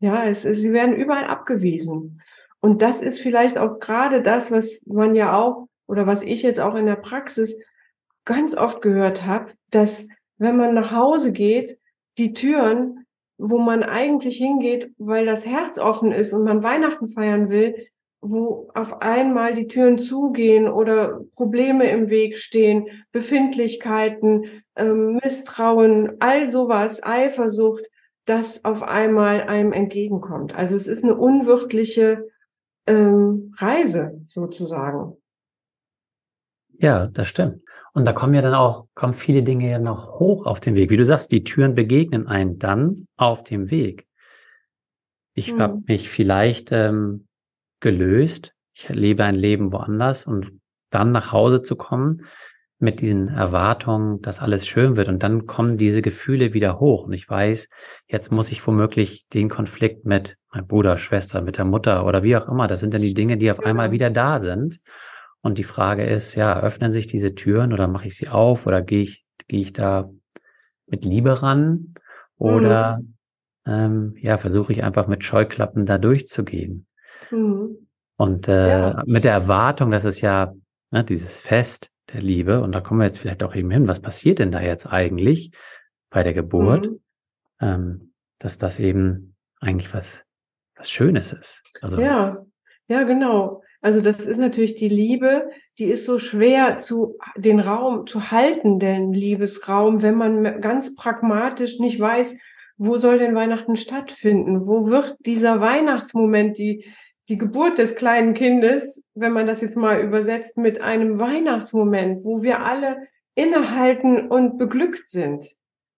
Ja, 0.00 0.24
es 0.26 0.44
ist, 0.44 0.60
sie 0.60 0.72
werden 0.72 0.94
überall 0.94 1.24
abgewiesen. 1.24 2.20
Und 2.60 2.82
das 2.82 3.00
ist 3.00 3.20
vielleicht 3.20 3.58
auch 3.58 3.78
gerade 3.80 4.22
das, 4.22 4.50
was 4.50 4.82
man 4.86 5.14
ja 5.14 5.36
auch 5.36 5.68
oder 5.86 6.06
was 6.06 6.22
ich 6.22 6.42
jetzt 6.42 6.60
auch 6.60 6.74
in 6.74 6.86
der 6.86 6.96
Praxis 6.96 7.56
ganz 8.24 8.56
oft 8.56 8.80
gehört 8.80 9.24
habe, 9.24 9.52
dass 9.70 10.08
wenn 10.38 10.56
man 10.56 10.74
nach 10.74 10.92
Hause 10.92 11.32
geht, 11.32 11.78
die 12.18 12.32
Türen, 12.32 13.06
wo 13.38 13.58
man 13.58 13.82
eigentlich 13.82 14.36
hingeht, 14.36 14.92
weil 14.98 15.26
das 15.26 15.46
Herz 15.46 15.78
offen 15.78 16.12
ist 16.12 16.32
und 16.32 16.44
man 16.44 16.62
Weihnachten 16.62 17.08
feiern 17.08 17.50
will, 17.50 17.74
wo 18.20 18.70
auf 18.74 19.02
einmal 19.02 19.54
die 19.54 19.66
Türen 19.66 19.98
zugehen 19.98 20.66
oder 20.68 21.20
Probleme 21.34 21.90
im 21.90 22.08
Weg 22.08 22.38
stehen, 22.38 22.86
Befindlichkeiten, 23.12 24.62
ähm, 24.76 25.20
Misstrauen, 25.22 26.12
all 26.20 26.48
sowas, 26.48 27.02
Eifersucht, 27.02 27.84
das 28.24 28.64
auf 28.64 28.82
einmal 28.82 29.42
einem 29.42 29.72
entgegenkommt. 29.72 30.54
Also 30.54 30.74
es 30.74 30.86
ist 30.86 31.04
eine 31.04 31.16
unwirtliche 31.16 32.26
ähm, 32.86 33.52
Reise 33.58 34.24
sozusagen. 34.28 35.16
Ja, 36.84 37.06
das 37.06 37.28
stimmt. 37.28 37.62
Und 37.94 38.04
da 38.04 38.12
kommen 38.12 38.34
ja 38.34 38.42
dann 38.42 38.52
auch, 38.52 38.88
kommen 38.94 39.14
viele 39.14 39.42
Dinge 39.42 39.70
ja 39.70 39.78
noch 39.78 40.18
hoch 40.18 40.44
auf 40.44 40.60
dem 40.60 40.74
Weg. 40.74 40.90
Wie 40.90 40.98
du 40.98 41.06
sagst, 41.06 41.32
die 41.32 41.42
Türen 41.42 41.74
begegnen 41.74 42.26
einem 42.26 42.58
dann 42.58 43.06
auf 43.16 43.42
dem 43.42 43.70
Weg. 43.70 44.06
Ich 45.34 45.54
Mhm. 45.54 45.60
habe 45.62 45.82
mich 45.86 46.10
vielleicht 46.10 46.72
ähm, 46.72 47.26
gelöst. 47.80 48.52
Ich 48.74 48.86
lebe 48.90 49.24
ein 49.24 49.34
Leben 49.34 49.72
woanders 49.72 50.26
und 50.26 50.60
dann 50.90 51.10
nach 51.12 51.32
Hause 51.32 51.62
zu 51.62 51.74
kommen 51.74 52.26
mit 52.78 53.00
diesen 53.00 53.28
Erwartungen, 53.28 54.20
dass 54.20 54.40
alles 54.40 54.66
schön 54.66 54.96
wird. 54.96 55.08
Und 55.08 55.22
dann 55.22 55.46
kommen 55.46 55.78
diese 55.78 56.02
Gefühle 56.02 56.52
wieder 56.52 56.80
hoch. 56.80 57.04
Und 57.04 57.14
ich 57.14 57.30
weiß, 57.30 57.70
jetzt 58.08 58.30
muss 58.30 58.52
ich 58.52 58.66
womöglich 58.66 59.26
den 59.32 59.48
Konflikt 59.48 60.04
mit 60.04 60.36
meinem 60.52 60.66
Bruder, 60.66 60.98
Schwester, 60.98 61.40
mit 61.40 61.56
der 61.56 61.64
Mutter 61.64 62.04
oder 62.04 62.22
wie 62.22 62.36
auch 62.36 62.46
immer. 62.48 62.66
Das 62.66 62.80
sind 62.80 62.92
dann 62.92 63.00
die 63.00 63.14
Dinge, 63.14 63.38
die 63.38 63.50
auf 63.50 63.60
einmal 63.60 63.86
Genau. 63.86 63.94
wieder 63.94 64.10
da 64.10 64.38
sind. 64.38 64.80
Und 65.44 65.58
die 65.58 65.62
Frage 65.64 66.04
ist, 66.04 66.34
ja, 66.36 66.58
öffnen 66.58 66.92
sich 66.94 67.06
diese 67.06 67.34
Türen 67.34 67.74
oder 67.74 67.86
mache 67.86 68.06
ich 68.06 68.16
sie 68.16 68.28
auf 68.28 68.66
oder 68.66 68.80
gehe 68.80 69.02
ich, 69.02 69.26
gehe 69.46 69.60
ich 69.60 69.74
da 69.74 70.10
mit 70.86 71.04
Liebe 71.04 71.42
ran 71.42 71.92
oder 72.38 73.00
ähm, 73.66 74.14
ja, 74.18 74.38
versuche 74.38 74.72
ich 74.72 74.82
einfach 74.82 75.06
mit 75.06 75.22
Scheuklappen 75.22 75.84
da 75.84 75.98
durchzugehen. 75.98 76.86
Mhm. 77.30 77.88
Und 78.16 78.48
äh, 78.48 78.68
Ja. 78.68 79.02
mit 79.04 79.24
der 79.24 79.32
Erwartung, 79.32 79.90
dass 79.90 80.04
es 80.04 80.22
ja 80.22 80.54
ne, 80.90 81.04
dieses 81.04 81.38
Fest 81.38 81.90
der 82.14 82.22
Liebe, 82.22 82.62
und 82.62 82.72
da 82.72 82.80
kommen 82.80 83.00
wir 83.00 83.06
jetzt 83.06 83.18
vielleicht 83.18 83.44
auch 83.44 83.54
eben 83.54 83.70
hin, 83.70 83.86
was 83.86 84.00
passiert 84.00 84.38
denn 84.38 84.50
da 84.50 84.62
jetzt 84.62 84.86
eigentlich 84.86 85.50
bei 86.08 86.22
der 86.22 86.32
Geburt, 86.32 86.86
Mhm. 86.86 87.00
ähm, 87.60 88.12
dass 88.38 88.56
das 88.56 88.80
eben 88.80 89.34
eigentlich 89.60 89.92
was, 89.92 90.24
was 90.74 90.90
Schönes 90.90 91.34
ist. 91.34 91.62
Also 91.82 92.00
Ja, 92.00 92.38
ja, 92.88 93.02
genau. 93.02 93.62
Also 93.84 94.00
das 94.00 94.24
ist 94.24 94.38
natürlich 94.38 94.76
die 94.76 94.88
Liebe, 94.88 95.50
die 95.78 95.84
ist 95.84 96.06
so 96.06 96.18
schwer 96.18 96.78
zu 96.78 97.18
den 97.36 97.60
Raum 97.60 98.06
zu 98.06 98.30
halten, 98.30 98.78
den 98.78 99.12
Liebesraum, 99.12 100.00
wenn 100.00 100.14
man 100.14 100.62
ganz 100.62 100.96
pragmatisch 100.96 101.80
nicht 101.80 102.00
weiß, 102.00 102.34
wo 102.78 102.96
soll 102.96 103.18
denn 103.18 103.34
Weihnachten 103.34 103.76
stattfinden? 103.76 104.66
Wo 104.66 104.86
wird 104.86 105.16
dieser 105.26 105.60
Weihnachtsmoment, 105.60 106.56
die, 106.56 106.86
die 107.28 107.36
Geburt 107.36 107.76
des 107.76 107.94
kleinen 107.94 108.32
Kindes, 108.32 109.02
wenn 109.14 109.32
man 109.32 109.46
das 109.46 109.60
jetzt 109.60 109.76
mal 109.76 110.00
übersetzt, 110.00 110.56
mit 110.56 110.80
einem 110.80 111.18
Weihnachtsmoment, 111.18 112.24
wo 112.24 112.42
wir 112.42 112.64
alle 112.64 113.06
innehalten 113.34 114.28
und 114.28 114.56
beglückt 114.56 115.10
sind. 115.10 115.44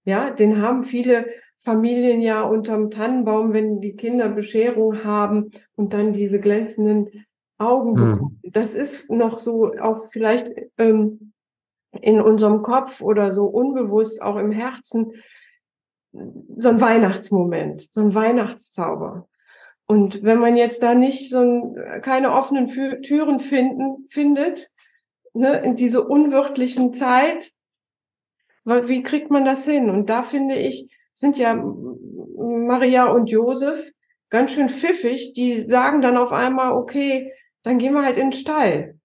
Ja, 0.05 0.31
den 0.31 0.61
haben 0.61 0.83
viele 0.83 1.27
Familien 1.61 2.21
ja 2.21 2.43
unterm 2.43 2.91
Tannenbaum, 2.91 3.53
wenn 3.53 3.81
die 3.81 3.95
Kinder 3.95 4.29
Bescherung 4.29 5.05
haben 5.05 5.53
und 5.77 5.93
dann 5.93 6.13
diese 6.13 6.41
glänzenden 6.41 7.26
Augen 7.59 7.91
mhm. 7.91 8.11
bekommen. 8.11 8.41
Das 8.45 8.75
ist 8.75 9.11
noch 9.11 9.41
so 9.41 9.73
auch 9.81 10.07
vielleicht 10.11 10.51
ähm, 10.79 11.33
in 11.93 12.21
unserem 12.21 12.63
Kopf 12.63 13.01
oder 13.01 13.33
so 13.33 13.47
unbewusst 13.47 14.21
auch 14.21 14.37
im 14.37 14.53
Herzen 14.53 15.13
so 16.13 16.69
ein 16.69 16.81
Weihnachtsmoment, 16.81 17.89
so 17.93 18.01
ein 18.01 18.15
Weihnachtszauber. 18.15 19.29
Und 19.87 20.23
wenn 20.25 20.39
man 20.39 20.57
jetzt 20.57 20.83
da 20.83 20.95
nicht 20.95 21.31
so 21.31 21.41
ein, 21.41 22.03
keine 22.03 22.33
offenen 22.33 22.69
Türen 23.03 23.39
finden, 23.39 24.07
findet, 24.09 24.71
ne, 25.33 25.59
in 25.61 25.77
diese 25.77 26.07
unwirtlichen 26.07 26.93
Zeit, 26.93 27.53
wie 28.65 29.03
kriegt 29.03 29.31
man 29.31 29.45
das 29.45 29.65
hin? 29.65 29.91
Und 29.91 30.11
da 30.11 30.23
finde 30.23 30.57
ich, 30.57 30.91
sind 31.13 31.39
ja 31.39 31.55
Maria 31.55 33.07
und 33.07 33.31
Josef 33.31 33.93
ganz 34.29 34.53
schön 34.53 34.69
pfiffig, 34.69 35.35
die 35.35 35.63
sagen 35.63 36.03
dann 36.03 36.17
auf 36.17 36.33
einmal, 36.33 36.73
okay, 36.73 37.33
dann 37.67 37.79
gehen 37.79 37.95
wir 37.95 38.05
halt 38.05 38.17
in 38.17 38.31
den 38.31 38.33
Stall. 38.33 38.97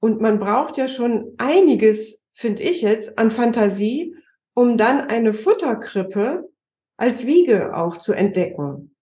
Und 0.00 0.20
man 0.20 0.40
braucht 0.40 0.76
ja 0.76 0.88
schon 0.88 1.34
einiges, 1.38 2.20
finde 2.32 2.64
ich 2.64 2.82
jetzt, 2.82 3.16
an 3.16 3.30
Fantasie, 3.30 4.16
um 4.52 4.76
dann 4.76 5.02
eine 5.02 5.32
Futterkrippe 5.32 6.50
als 6.96 7.24
Wiege 7.24 7.76
auch 7.76 7.98
zu 7.98 8.14
entdecken. 8.14 8.96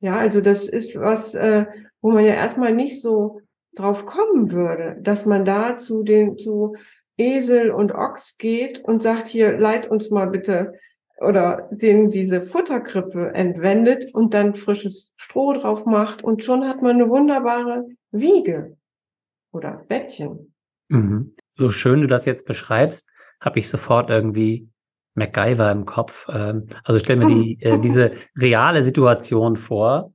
Ja, 0.00 0.16
also 0.16 0.40
das 0.40 0.68
ist 0.68 0.98
was, 0.98 1.34
äh, 1.36 1.66
wo 2.00 2.10
man 2.10 2.24
ja 2.24 2.34
erstmal 2.34 2.74
nicht 2.74 3.00
so 3.00 3.40
drauf 3.76 4.06
kommen 4.06 4.50
würde, 4.50 4.96
dass 5.00 5.24
man 5.24 5.44
da 5.44 5.76
zu 5.76 6.02
den 6.02 6.38
zu 6.38 6.74
Esel 7.16 7.70
und 7.70 7.92
Ochs 7.92 8.38
geht 8.38 8.80
und 8.80 9.04
sagt 9.04 9.28
hier 9.28 9.56
leit 9.56 9.88
uns 9.88 10.10
mal 10.10 10.26
bitte 10.26 10.74
oder 11.22 11.68
den 11.70 12.10
diese 12.10 12.40
Futterkrippe 12.40 13.32
entwendet 13.34 14.14
und 14.14 14.34
dann 14.34 14.54
frisches 14.54 15.12
Stroh 15.16 15.52
drauf 15.52 15.86
macht 15.86 16.22
und 16.24 16.44
schon 16.44 16.66
hat 16.66 16.82
man 16.82 16.96
eine 16.96 17.08
wunderbare 17.08 17.86
Wiege 18.10 18.76
oder 19.52 19.84
Bettchen. 19.88 20.54
Mhm. 20.88 21.34
So 21.48 21.70
schön 21.70 22.00
du 22.00 22.06
das 22.06 22.24
jetzt 22.24 22.46
beschreibst, 22.46 23.08
habe 23.40 23.58
ich 23.58 23.68
sofort 23.68 24.10
irgendwie 24.10 24.68
MacGyver 25.14 25.70
im 25.70 25.84
Kopf. 25.84 26.28
Ähm, 26.32 26.66
also 26.84 26.98
stell 26.98 27.16
mir 27.16 27.26
die, 27.26 27.58
äh, 27.62 27.78
diese 27.78 28.12
reale 28.36 28.82
Situation 28.82 29.56
vor, 29.56 30.12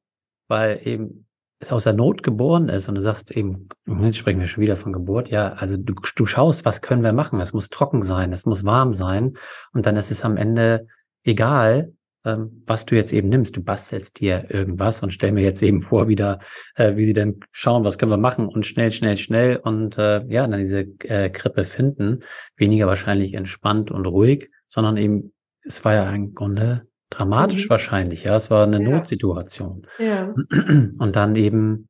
weil 0.47 0.79
eben 0.83 1.27
es 1.59 1.71
aus 1.71 1.85
der 1.85 1.93
Not 1.93 2.21
geboren 2.21 2.69
ist 2.69 2.87
und 2.87 2.95
du 2.95 3.01
sagst 3.01 3.31
eben, 3.31 3.67
jetzt 4.01 4.17
sprechen 4.17 4.39
wir 4.39 4.47
schon 4.47 4.61
wieder 4.61 4.75
von 4.75 4.93
Geburt, 4.93 5.29
ja, 5.29 5.53
also 5.53 5.75
du, 5.77 5.95
du 6.15 6.25
schaust, 6.27 6.65
was 6.65 6.81
können 6.81 7.01
wir 7.01 7.13
machen? 7.13 7.41
Es 7.41 7.53
muss 7.53 7.69
trocken 7.69 8.03
sein, 8.03 8.31
es 8.31 8.45
muss 8.45 8.63
warm 8.63 8.93
sein 8.93 9.37
und 9.73 9.87
dann 9.87 9.95
ist 9.95 10.11
es 10.11 10.23
am 10.23 10.37
Ende 10.37 10.87
egal, 11.23 11.93
ähm, 12.27 12.63
was 12.65 12.85
du 12.85 12.95
jetzt 12.95 13.13
eben 13.13 13.29
nimmst. 13.29 13.55
Du 13.55 13.63
bastelst 13.63 14.19
dir 14.19 14.47
irgendwas 14.49 15.01
und 15.01 15.11
stell 15.11 15.31
mir 15.31 15.43
jetzt 15.43 15.63
eben 15.63 15.81
vor 15.81 16.07
wieder, 16.07 16.39
äh, 16.75 16.95
wie 16.95 17.05
sie 17.05 17.13
denn 17.13 17.39
schauen, 17.51 17.83
was 17.83 17.97
können 17.97 18.11
wir 18.11 18.17
machen 18.17 18.47
und 18.47 18.65
schnell, 18.65 18.91
schnell, 18.91 19.17
schnell 19.17 19.57
und 19.57 19.97
äh, 19.97 20.25
ja, 20.27 20.45
dann 20.45 20.59
diese 20.59 20.81
äh, 21.05 21.29
Krippe 21.29 21.63
finden. 21.63 22.19
Weniger 22.57 22.87
wahrscheinlich 22.87 23.33
entspannt 23.33 23.91
und 23.91 24.05
ruhig, 24.05 24.49
sondern 24.67 24.97
eben, 24.97 25.33
es 25.63 25.83
war 25.85 25.93
ja 25.93 26.09
im 26.11 26.33
Grunde 26.33 26.87
dramatisch 27.09 27.65
mhm. 27.65 27.69
wahrscheinlich, 27.69 28.23
ja. 28.23 28.35
Es 28.35 28.49
war 28.51 28.65
eine 28.65 28.81
ja. 28.81 28.89
Notsituation. 28.89 29.87
Ja. 29.97 30.33
Und 30.99 31.15
dann 31.15 31.35
eben, 31.35 31.87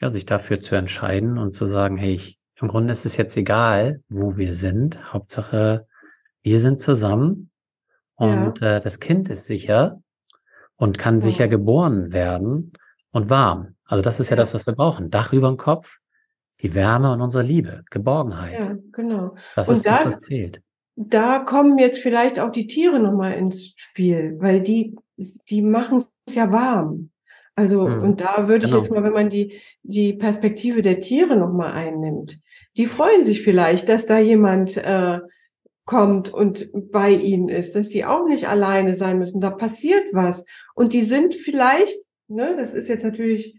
ja, 0.00 0.10
sich 0.10 0.26
dafür 0.26 0.60
zu 0.60 0.74
entscheiden 0.74 1.38
und 1.38 1.54
zu 1.54 1.64
sagen, 1.64 1.96
hey, 1.96 2.12
ich, 2.14 2.36
im 2.60 2.66
Grunde 2.66 2.90
ist 2.90 3.06
es 3.06 3.16
jetzt 3.16 3.36
egal, 3.36 4.02
wo 4.08 4.36
wir 4.36 4.52
sind. 4.52 5.12
Hauptsache, 5.12 5.86
wir 6.42 6.58
sind 6.58 6.80
zusammen 6.80 7.51
und 8.16 8.60
ja. 8.60 8.76
äh, 8.76 8.80
das 8.80 9.00
Kind 9.00 9.28
ist 9.28 9.46
sicher 9.46 10.00
und 10.76 10.98
kann 10.98 11.20
sicher 11.20 11.48
geboren 11.48 12.12
werden 12.12 12.72
und 13.10 13.30
warm. 13.30 13.76
Also 13.84 14.02
das 14.02 14.20
ist 14.20 14.30
ja, 14.30 14.36
das, 14.36 14.54
was 14.54 14.66
wir 14.66 14.74
brauchen. 14.74 15.10
Dach 15.10 15.32
über 15.32 15.48
dem 15.48 15.56
Kopf, 15.56 15.98
die 16.60 16.74
Wärme 16.74 17.12
und 17.12 17.20
unsere 17.20 17.44
Liebe, 17.44 17.82
Geborgenheit. 17.90 18.64
Ja, 18.64 18.76
genau. 18.92 19.36
Das 19.56 19.68
und 19.68 19.76
ist 19.76 19.86
da, 19.86 20.04
das, 20.04 20.06
was 20.06 20.20
zählt 20.20 20.62
da 20.96 21.38
kommen 21.38 21.78
jetzt 21.78 21.98
vielleicht 21.98 22.38
auch 22.38 22.50
die 22.50 22.66
Tiere 22.66 23.00
nochmal 23.00 23.34
ins 23.34 23.74
Spiel, 23.76 24.36
weil 24.38 24.60
die, 24.60 24.94
die 25.48 25.62
machen 25.62 25.98
es 25.98 26.34
ja 26.34 26.52
warm. 26.52 27.10
Also, 27.54 27.86
mhm. 27.86 28.02
und 28.02 28.20
da 28.20 28.48
würde 28.48 28.66
genau. 28.66 28.78
ich 28.78 28.84
jetzt 28.84 28.92
mal, 28.92 29.04
wenn 29.04 29.12
man 29.12 29.30
die, 29.30 29.60
die 29.82 30.14
Perspektive 30.14 30.82
der 30.82 31.00
Tiere 31.00 31.36
nochmal 31.36 31.72
einnimmt, 31.72 32.38
die 32.76 32.86
freuen 32.86 33.24
sich 33.24 33.42
vielleicht, 33.42 33.88
dass 33.88 34.06
da 34.06 34.18
jemand 34.18 34.76
äh, 34.78 35.20
kommt 35.84 36.32
und 36.32 36.70
bei 36.92 37.10
ihnen 37.10 37.48
ist, 37.48 37.74
dass 37.74 37.88
die 37.88 38.04
auch 38.04 38.26
nicht 38.26 38.48
alleine 38.48 38.94
sein 38.94 39.18
müssen. 39.18 39.40
Da 39.40 39.50
passiert 39.50 40.04
was. 40.12 40.44
Und 40.74 40.92
die 40.92 41.02
sind 41.02 41.34
vielleicht, 41.34 41.98
ne, 42.28 42.54
das 42.56 42.74
ist 42.74 42.88
jetzt 42.88 43.04
natürlich 43.04 43.58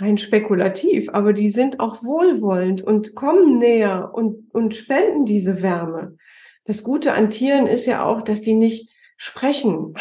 rein 0.00 0.16
spekulativ, 0.16 1.10
aber 1.10 1.32
die 1.32 1.50
sind 1.50 1.80
auch 1.80 2.02
wohlwollend 2.02 2.82
und 2.82 3.14
kommen 3.14 3.58
näher 3.58 4.10
und, 4.14 4.54
und 4.54 4.74
spenden 4.74 5.26
diese 5.26 5.62
Wärme 5.62 6.16
das 6.70 6.84
Gute 6.84 7.14
an 7.14 7.30
Tieren 7.30 7.66
ist 7.66 7.86
ja 7.86 8.04
auch, 8.04 8.22
dass 8.22 8.42
die 8.42 8.54
nicht 8.54 8.90
sprechen 9.16 9.94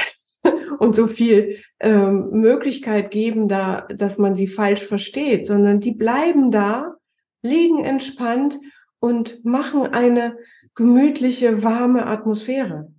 und 0.80 0.96
so 0.96 1.08
viel 1.08 1.58
ähm, 1.80 2.30
Möglichkeit 2.32 3.12
geben, 3.12 3.48
da, 3.48 3.88
dass 3.90 4.18
man 4.18 4.36
sie 4.36 4.48
falsch 4.48 4.86
versteht, 4.86 5.48
sondern 5.48 5.80
die 5.80 5.94
bleiben 5.94 6.52
da, 6.52 6.96
liegen 7.42 7.84
entspannt 7.84 8.60
und 9.00 9.44
machen 9.44 9.88
eine 9.88 10.38
gemütliche, 10.76 11.64
warme 11.64 12.06
Atmosphäre. 12.06 12.92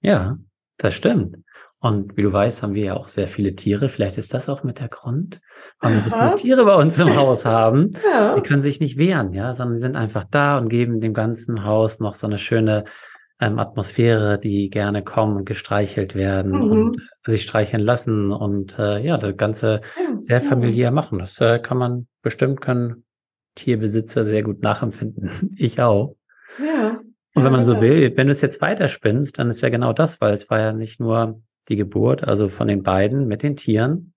Ja, 0.00 0.36
das 0.76 0.94
stimmt. 0.94 1.36
Und 1.80 2.16
wie 2.16 2.22
du 2.22 2.32
weißt, 2.32 2.62
haben 2.62 2.74
wir 2.74 2.84
ja 2.84 2.94
auch 2.94 3.06
sehr 3.06 3.28
viele 3.28 3.54
Tiere. 3.54 3.88
Vielleicht 3.88 4.18
ist 4.18 4.34
das 4.34 4.48
auch 4.48 4.64
mit 4.64 4.80
der 4.80 4.88
Grund, 4.88 5.40
weil 5.80 5.94
wir 5.94 6.00
so 6.00 6.10
viele 6.10 6.34
Tiere 6.34 6.64
bei 6.64 6.74
uns 6.74 6.98
im 6.98 7.14
Haus 7.16 7.46
haben. 7.46 7.92
Ja. 8.12 8.34
Die 8.34 8.42
können 8.42 8.62
sich 8.62 8.80
nicht 8.80 8.98
wehren, 8.98 9.32
ja, 9.32 9.52
sondern 9.52 9.76
die 9.76 9.82
sind 9.82 9.94
einfach 9.94 10.24
da 10.28 10.58
und 10.58 10.68
geben 10.68 11.00
dem 11.00 11.14
ganzen 11.14 11.64
Haus 11.64 12.00
noch 12.00 12.16
so 12.16 12.26
eine 12.26 12.38
schöne 12.38 12.84
ähm, 13.40 13.60
Atmosphäre, 13.60 14.40
die 14.40 14.70
gerne 14.70 15.04
kommen 15.04 15.36
und 15.36 15.44
gestreichelt 15.44 16.16
werden 16.16 16.52
mhm. 16.52 16.70
und 16.70 17.02
sich 17.24 17.42
streicheln 17.42 17.82
lassen 17.82 18.32
und 18.32 18.76
äh, 18.78 18.98
ja, 18.98 19.16
das 19.16 19.36
Ganze 19.36 19.82
ja, 19.96 20.20
sehr 20.20 20.40
familiär 20.40 20.86
ja. 20.86 20.90
machen. 20.90 21.20
Das 21.20 21.40
äh, 21.40 21.60
kann 21.60 21.78
man 21.78 22.08
bestimmt 22.22 22.60
können 22.60 23.04
Tierbesitzer 23.54 24.24
sehr 24.24 24.42
gut 24.42 24.62
nachempfinden. 24.62 25.30
ich 25.56 25.80
auch. 25.80 26.16
Ja. 26.58 26.98
Und 27.38 27.44
wenn 27.44 27.52
man 27.52 27.64
so 27.64 27.80
will, 27.80 28.16
wenn 28.16 28.26
du 28.26 28.32
es 28.32 28.40
jetzt 28.40 28.60
weiterspinnst, 28.60 29.38
dann 29.38 29.48
ist 29.48 29.60
ja 29.60 29.68
genau 29.68 29.92
das, 29.92 30.20
weil 30.20 30.32
es 30.32 30.50
war 30.50 30.58
ja 30.58 30.72
nicht 30.72 30.98
nur 30.98 31.40
die 31.68 31.76
Geburt, 31.76 32.24
also 32.24 32.48
von 32.48 32.66
den 32.66 32.82
beiden 32.82 33.28
mit 33.28 33.42
den 33.42 33.56
Tieren, 33.56 34.12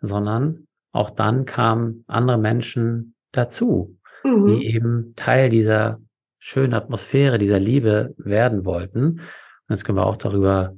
sondern 0.00 0.68
auch 0.92 1.10
dann 1.10 1.44
kamen 1.44 2.04
andere 2.06 2.38
Menschen 2.38 3.14
dazu, 3.32 3.98
mhm. 4.22 4.46
die 4.46 4.66
eben 4.66 5.14
Teil 5.16 5.48
dieser 5.48 6.00
schönen 6.38 6.74
Atmosphäre, 6.74 7.38
dieser 7.38 7.58
Liebe 7.58 8.14
werden 8.16 8.64
wollten. 8.64 9.02
Und 9.02 9.20
jetzt 9.68 9.84
können 9.84 9.98
wir 9.98 10.06
auch 10.06 10.16
darüber 10.16 10.76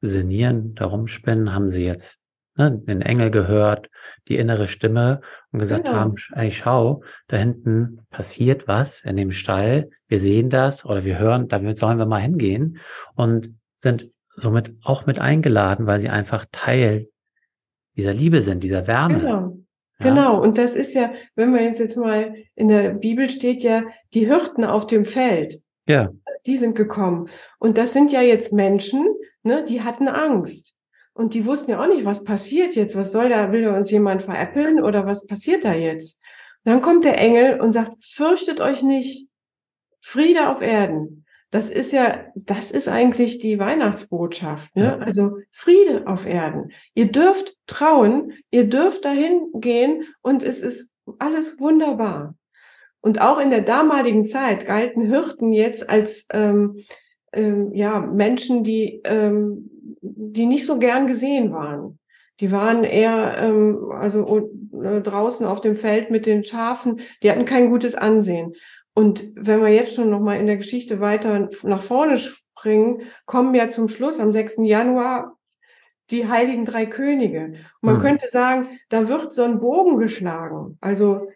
sinnieren, 0.00 0.74
darum 0.74 1.06
spinnen, 1.08 1.54
haben 1.54 1.68
sie 1.68 1.84
jetzt 1.84 2.21
ne, 2.56 2.78
den 2.86 3.02
Engel 3.02 3.30
gehört, 3.30 3.90
die 4.28 4.36
innere 4.36 4.68
Stimme 4.68 5.20
und 5.50 5.58
gesagt 5.58 5.86
genau. 5.86 5.98
haben, 5.98 6.14
ey, 6.34 6.50
schau, 6.50 7.02
da 7.28 7.36
hinten 7.36 8.00
passiert 8.10 8.68
was 8.68 9.04
in 9.04 9.16
dem 9.16 9.32
Stall, 9.32 9.90
wir 10.08 10.18
sehen 10.18 10.50
das 10.50 10.84
oder 10.84 11.04
wir 11.04 11.18
hören, 11.18 11.48
damit 11.48 11.78
sollen 11.78 11.98
wir 11.98 12.06
mal 12.06 12.20
hingehen 12.20 12.78
und 13.14 13.54
sind 13.76 14.10
somit 14.36 14.74
auch 14.82 15.06
mit 15.06 15.18
eingeladen, 15.18 15.86
weil 15.86 16.00
sie 16.00 16.08
einfach 16.08 16.46
Teil 16.52 17.08
dieser 17.96 18.14
Liebe 18.14 18.42
sind, 18.42 18.64
dieser 18.64 18.86
Wärme. 18.86 19.18
Genau. 19.20 19.56
Ja. 19.98 20.08
Genau. 20.08 20.42
Und 20.42 20.58
das 20.58 20.74
ist 20.74 20.94
ja, 20.94 21.12
wenn 21.34 21.52
man 21.52 21.62
jetzt 21.62 21.78
jetzt 21.78 21.96
mal 21.96 22.34
in 22.54 22.68
der 22.68 22.90
Bibel 22.90 23.28
steht 23.30 23.62
ja, 23.62 23.84
die 24.14 24.26
Hirten 24.26 24.64
auf 24.64 24.86
dem 24.86 25.04
Feld. 25.04 25.60
Ja. 25.86 26.10
Die 26.46 26.56
sind 26.56 26.74
gekommen. 26.74 27.28
Und 27.58 27.78
das 27.78 27.92
sind 27.92 28.10
ja 28.10 28.20
jetzt 28.20 28.52
Menschen, 28.52 29.06
ne, 29.42 29.64
die 29.68 29.82
hatten 29.82 30.08
Angst. 30.08 30.72
Und 31.14 31.34
die 31.34 31.44
wussten 31.44 31.72
ja 31.72 31.82
auch 31.82 31.88
nicht, 31.88 32.04
was 32.04 32.24
passiert 32.24 32.74
jetzt. 32.74 32.96
Was 32.96 33.12
soll 33.12 33.28
da? 33.28 33.52
Will 33.52 33.68
uns 33.68 33.90
jemand 33.90 34.22
veräppeln 34.22 34.82
oder 34.82 35.06
was 35.06 35.26
passiert 35.26 35.64
da 35.64 35.74
jetzt? 35.74 36.18
dann 36.64 36.80
kommt 36.80 37.04
der 37.04 37.18
Engel 37.18 37.60
und 37.60 37.72
sagt, 37.72 37.92
fürchtet 38.04 38.60
euch 38.60 38.82
nicht. 38.82 39.28
Friede 40.00 40.48
auf 40.48 40.60
Erden. 40.60 41.24
Das 41.50 41.70
ist 41.70 41.92
ja, 41.92 42.24
das 42.34 42.70
ist 42.70 42.88
eigentlich 42.88 43.38
die 43.38 43.58
Weihnachtsbotschaft. 43.58 44.74
Ne? 44.74 44.84
Ja. 44.84 44.98
Also 44.98 45.38
Friede 45.50 46.06
auf 46.06 46.26
Erden. 46.26 46.72
Ihr 46.94 47.12
dürft 47.12 47.56
trauen, 47.66 48.32
ihr 48.50 48.68
dürft 48.68 49.04
dahin 49.04 49.48
gehen 49.54 50.04
und 50.22 50.42
es 50.42 50.62
ist 50.62 50.88
alles 51.18 51.60
wunderbar. 51.60 52.36
Und 53.00 53.20
auch 53.20 53.38
in 53.38 53.50
der 53.50 53.62
damaligen 53.62 54.24
Zeit 54.24 54.66
galten 54.66 55.02
Hirten 55.02 55.52
jetzt 55.52 55.90
als 55.90 56.26
ähm, 56.32 56.84
ähm, 57.32 57.72
ja 57.74 58.00
Menschen, 58.00 58.64
die 58.64 59.02
ähm, 59.04 59.71
die 60.02 60.46
nicht 60.46 60.66
so 60.66 60.78
gern 60.78 61.06
gesehen 61.06 61.52
waren. 61.52 61.98
Die 62.40 62.50
waren 62.50 62.84
eher 62.84 63.38
ähm, 63.38 63.90
also 63.92 64.50
äh, 64.82 65.00
draußen 65.00 65.46
auf 65.46 65.60
dem 65.60 65.76
Feld 65.76 66.10
mit 66.10 66.26
den 66.26 66.44
Schafen. 66.44 67.00
Die 67.22 67.30
hatten 67.30 67.44
kein 67.44 67.70
gutes 67.70 67.94
Ansehen. 67.94 68.54
Und 68.94 69.32
wenn 69.36 69.60
wir 69.60 69.68
jetzt 69.68 69.94
schon 69.94 70.10
noch 70.10 70.20
mal 70.20 70.38
in 70.38 70.46
der 70.46 70.56
Geschichte 70.56 71.00
weiter 71.00 71.48
nach 71.62 71.82
vorne 71.82 72.18
springen, 72.18 73.02
kommen 73.26 73.54
ja 73.54 73.68
zum 73.68 73.88
Schluss 73.88 74.20
am 74.20 74.32
6. 74.32 74.56
Januar 74.64 75.38
die 76.10 76.28
heiligen 76.28 76.64
drei 76.64 76.84
Könige. 76.84 77.44
Und 77.44 77.82
man 77.82 77.94
hm. 77.96 78.02
könnte 78.02 78.28
sagen, 78.28 78.68
da 78.88 79.08
wird 79.08 79.32
so 79.32 79.44
ein 79.44 79.60
Bogen 79.60 79.98
geschlagen. 79.98 80.76
Also 80.80 81.28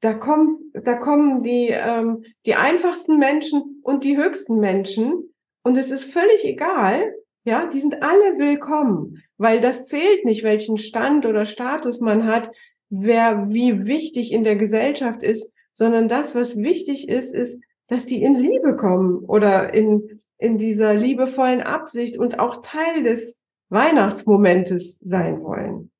da 0.00 0.14
kommt, 0.14 0.60
da 0.74 0.94
kommen 0.94 1.42
die 1.42 1.68
ähm, 1.70 2.24
die 2.44 2.56
einfachsten 2.56 3.18
Menschen 3.18 3.80
und 3.82 4.04
die 4.04 4.16
höchsten 4.16 4.58
Menschen 4.58 5.32
und 5.62 5.76
es 5.76 5.90
ist 5.90 6.04
völlig 6.04 6.44
egal, 6.44 7.14
ja, 7.44 7.66
die 7.66 7.80
sind 7.80 8.02
alle 8.02 8.38
willkommen, 8.38 9.22
weil 9.36 9.60
das 9.60 9.86
zählt 9.86 10.24
nicht, 10.24 10.42
welchen 10.44 10.78
Stand 10.78 11.26
oder 11.26 11.44
Status 11.44 12.00
man 12.00 12.26
hat, 12.26 12.50
wer 12.88 13.48
wie 13.48 13.86
wichtig 13.86 14.32
in 14.32 14.44
der 14.44 14.56
Gesellschaft 14.56 15.22
ist, 15.22 15.50
sondern 15.72 16.08
das, 16.08 16.34
was 16.34 16.56
wichtig 16.56 17.08
ist, 17.08 17.34
ist, 17.34 17.60
dass 17.88 18.06
die 18.06 18.22
in 18.22 18.34
Liebe 18.34 18.76
kommen 18.76 19.24
oder 19.24 19.74
in, 19.74 20.20
in 20.38 20.58
dieser 20.58 20.94
liebevollen 20.94 21.62
Absicht 21.62 22.16
und 22.16 22.38
auch 22.38 22.62
Teil 22.62 23.02
des 23.02 23.38
Weihnachtsmomentes 23.70 24.98
sein 25.00 25.42
wollen. 25.42 25.90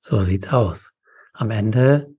So 0.00 0.20
sieht's 0.20 0.52
aus. 0.52 0.92
Am 1.32 1.50
Ende 1.50 2.14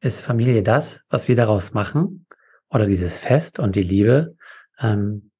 ist 0.00 0.20
Familie 0.20 0.62
das, 0.62 1.04
was 1.08 1.28
wir 1.28 1.36
daraus 1.36 1.72
machen, 1.72 2.26
oder 2.68 2.86
dieses 2.86 3.18
Fest 3.18 3.58
und 3.58 3.76
die 3.76 3.82
Liebe, 3.82 4.36
ähm, 4.80 5.31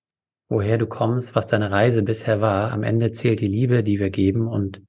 woher 0.52 0.78
du 0.78 0.86
kommst, 0.86 1.34
was 1.34 1.46
deine 1.46 1.70
Reise 1.70 2.02
bisher 2.02 2.40
war. 2.40 2.72
Am 2.72 2.82
Ende 2.82 3.12
zählt 3.12 3.40
die 3.40 3.46
Liebe, 3.46 3.82
die 3.82 3.98
wir 3.98 4.10
geben 4.10 4.46
und 4.46 4.82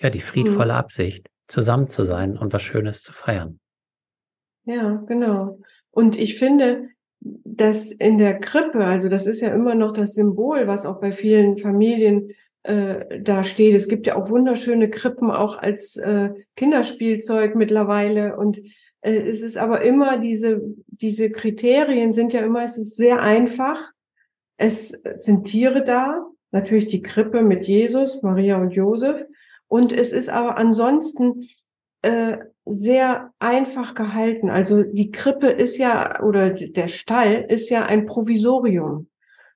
ja, 0.00 0.10
die 0.10 0.20
friedvolle 0.20 0.72
mhm. 0.72 0.78
Absicht, 0.78 1.28
zusammen 1.48 1.88
zu 1.88 2.04
sein 2.04 2.36
und 2.38 2.52
was 2.52 2.62
Schönes 2.62 3.02
zu 3.02 3.12
feiern. 3.12 3.58
Ja, 4.64 5.02
genau. 5.06 5.60
Und 5.90 6.16
ich 6.16 6.38
finde, 6.38 6.88
dass 7.20 7.90
in 7.90 8.18
der 8.18 8.38
Krippe, 8.38 8.84
also 8.84 9.08
das 9.08 9.26
ist 9.26 9.40
ja 9.40 9.52
immer 9.52 9.74
noch 9.74 9.92
das 9.92 10.14
Symbol, 10.14 10.66
was 10.66 10.86
auch 10.86 11.00
bei 11.00 11.10
vielen 11.10 11.58
Familien 11.58 12.30
äh, 12.62 13.20
da 13.20 13.44
steht. 13.44 13.74
Es 13.74 13.88
gibt 13.88 14.06
ja 14.06 14.14
auch 14.14 14.30
wunderschöne 14.30 14.90
Krippen 14.90 15.30
auch 15.30 15.58
als 15.58 15.96
äh, 15.96 16.30
Kinderspielzeug 16.54 17.54
mittlerweile. 17.54 18.36
Und 18.36 18.58
äh, 19.00 19.14
es 19.14 19.42
ist 19.42 19.56
aber 19.56 19.82
immer 19.82 20.18
diese, 20.18 20.60
diese 20.86 21.30
Kriterien 21.30 22.12
sind 22.12 22.32
ja 22.32 22.40
immer, 22.40 22.62
es 22.62 22.76
ist 22.76 22.96
sehr 22.96 23.20
einfach. 23.20 23.78
Es 24.58 24.90
sind 25.16 25.44
Tiere 25.44 25.82
da, 25.82 26.26
natürlich 26.50 26.88
die 26.88 27.00
Krippe 27.00 27.42
mit 27.42 27.66
Jesus, 27.66 28.22
Maria 28.22 28.60
und 28.60 28.72
Josef. 28.74 29.24
Und 29.68 29.92
es 29.92 30.12
ist 30.12 30.28
aber 30.28 30.58
ansonsten 30.58 31.48
äh, 32.02 32.38
sehr 32.64 33.32
einfach 33.38 33.94
gehalten. 33.94 34.50
Also 34.50 34.82
die 34.82 35.10
Krippe 35.10 35.48
ist 35.48 35.78
ja, 35.78 36.22
oder 36.22 36.50
der 36.50 36.88
Stall 36.88 37.46
ist 37.48 37.70
ja 37.70 37.86
ein 37.86 38.04
Provisorium. 38.04 39.08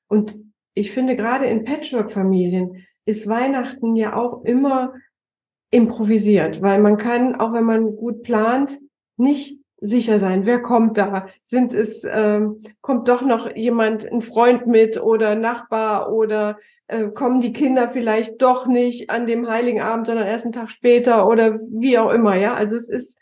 Und 0.08 0.38
ich 0.74 0.92
finde, 0.92 1.16
gerade 1.16 1.46
in 1.46 1.64
Patchwork-Familien 1.64 2.86
ist 3.04 3.28
Weihnachten 3.28 3.96
ja 3.96 4.16
auch 4.16 4.44
immer 4.44 4.94
improvisiert, 5.70 6.62
weil 6.62 6.80
man 6.80 6.96
kann, 6.96 7.34
auch 7.34 7.52
wenn 7.52 7.64
man 7.64 7.96
gut 7.96 8.22
plant, 8.22 8.78
nicht 9.16 9.61
sicher 9.82 10.18
sein, 10.20 10.46
wer 10.46 10.62
kommt 10.62 10.96
da? 10.96 11.26
Sind 11.42 11.74
es, 11.74 12.06
ähm, 12.08 12.62
kommt 12.80 13.08
doch 13.08 13.22
noch 13.22 13.54
jemand, 13.54 14.10
ein 14.10 14.22
Freund 14.22 14.66
mit 14.66 15.02
oder 15.02 15.34
Nachbar 15.34 16.12
oder 16.12 16.56
äh, 16.86 17.08
kommen 17.08 17.40
die 17.40 17.52
Kinder 17.52 17.88
vielleicht 17.88 18.40
doch 18.40 18.66
nicht 18.66 19.10
an 19.10 19.26
dem 19.26 19.48
Heiligen 19.48 19.80
Abend, 19.80 20.06
sondern 20.06 20.26
erst 20.26 20.44
einen 20.44 20.52
Tag 20.52 20.70
später 20.70 21.28
oder 21.28 21.58
wie 21.58 21.98
auch 21.98 22.12
immer, 22.12 22.36
ja. 22.36 22.54
Also 22.54 22.76
es 22.76 22.88
ist, 22.88 23.18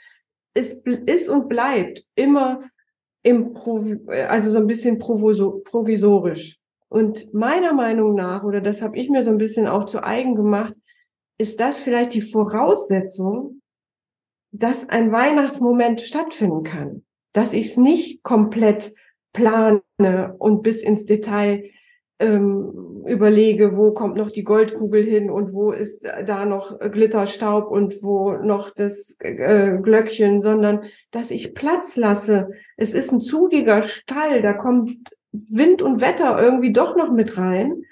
es 0.53 0.83
ist 1.07 1.29
und 1.29 1.49
bleibt 1.49 2.05
immer 2.15 2.61
im 3.23 3.55
also 4.29 4.51
so 4.51 4.59
ein 4.59 4.67
bisschen 4.67 4.99
provisorisch. 4.99 6.59
Und 6.89 7.33
meiner 7.33 7.73
Meinung 7.73 8.15
nach, 8.15 8.43
oder 8.43 8.61
das 8.61 8.83
habe 8.83 8.99
ich 8.99 9.09
mir 9.09 9.23
so 9.23 9.31
ein 9.31 9.39
bisschen 9.39 9.67
auch 9.67 9.85
zu 9.85 10.03
eigen 10.03 10.35
gemacht, 10.35 10.75
ist 11.39 11.59
das 11.59 11.79
vielleicht 11.79 12.13
die 12.13 12.21
Voraussetzung, 12.21 13.60
dass 14.53 14.89
ein 14.89 15.13
Weihnachtsmoment 15.13 16.01
stattfinden 16.01 16.63
kann. 16.63 17.05
Dass 17.33 17.53
ich 17.53 17.67
es 17.67 17.77
nicht 17.77 18.23
komplett 18.23 18.93
plane 19.33 19.83
und 20.39 20.63
bis 20.63 20.83
ins 20.83 21.05
Detail 21.05 21.65
ähm, 22.19 23.03
überlege, 23.07 23.77
wo 23.77 23.93
kommt 23.93 24.17
noch 24.17 24.31
die 24.31 24.45
Goldkugel 24.45 25.03
hin 25.05 25.31
und 25.31 25.55
wo 25.55 25.73
ist 25.73 26.07
da 26.27 26.45
noch 26.45 26.79
Glitterstaub 26.79 27.71
und 27.71 28.03
wo 28.03 28.33
noch 28.33 28.71
das 28.71 29.17
äh, 29.21 29.79
Glöckchen, 29.81 30.43
sondern 30.43 30.85
dass 31.11 31.31
ich 31.31 31.55
Platz 31.55 31.97
lasse. 31.97 32.51
Es 32.77 32.93
ist 32.93 33.11
ein 33.11 33.21
zugiger 33.21 33.85
Stall, 33.85 34.43
da 34.43 34.53
kommt 34.53 34.91
Wind 35.33 35.81
und 35.81 36.01
Wetter 36.01 36.41
irgendwie 36.41 36.73
doch 36.73 36.97
noch 36.97 37.11
mit 37.11 37.39
rein 37.39 37.83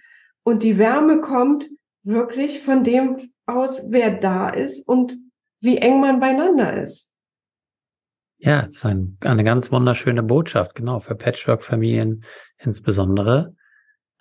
und 0.42 0.62
die 0.62 0.76
Wärme 0.76 1.20
kommt 1.20 1.70
wirklich 2.02 2.60
von 2.60 2.84
dem 2.84 3.16
aus, 3.46 3.86
wer 3.88 4.10
da 4.10 4.50
ist 4.50 4.86
und 4.86 5.16
wie 5.60 5.78
eng 5.78 6.00
man 6.00 6.20
beieinander 6.20 6.82
ist. 6.82 7.08
Ja, 8.38 8.60
es 8.60 8.76
ist 8.76 8.86
ein, 8.86 9.18
eine 9.20 9.42
ganz 9.42 9.72
wunderschöne 9.72 10.22
Botschaft, 10.22 10.74
genau, 10.74 11.00
für 11.00 11.16
Patchwork-Familien 11.16 12.24
insbesondere 12.58 13.56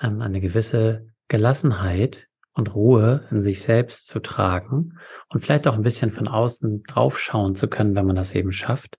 ähm, 0.02 0.22
eine 0.22 0.42
gewisse 0.42 1.08
Gelassenheit 1.28 2.28
und 2.54 2.74
Ruhe 2.74 3.28
in 3.30 3.44
sich 3.44 3.62
selbst 3.62 4.08
zu 4.08 4.20
tragen 4.20 4.98
und 5.30 5.42
vielleicht 5.42 5.68
auch 5.68 5.76
ein 5.76 5.84
bisschen 5.84 6.12
von 6.12 6.28
außen 6.28 6.84
draufschauen 6.84 7.56
zu 7.56 7.68
können, 7.68 7.96
wenn 7.96 8.08
man 8.08 8.16
das 8.16 8.34
eben 8.34 8.52
schafft, 8.52 8.98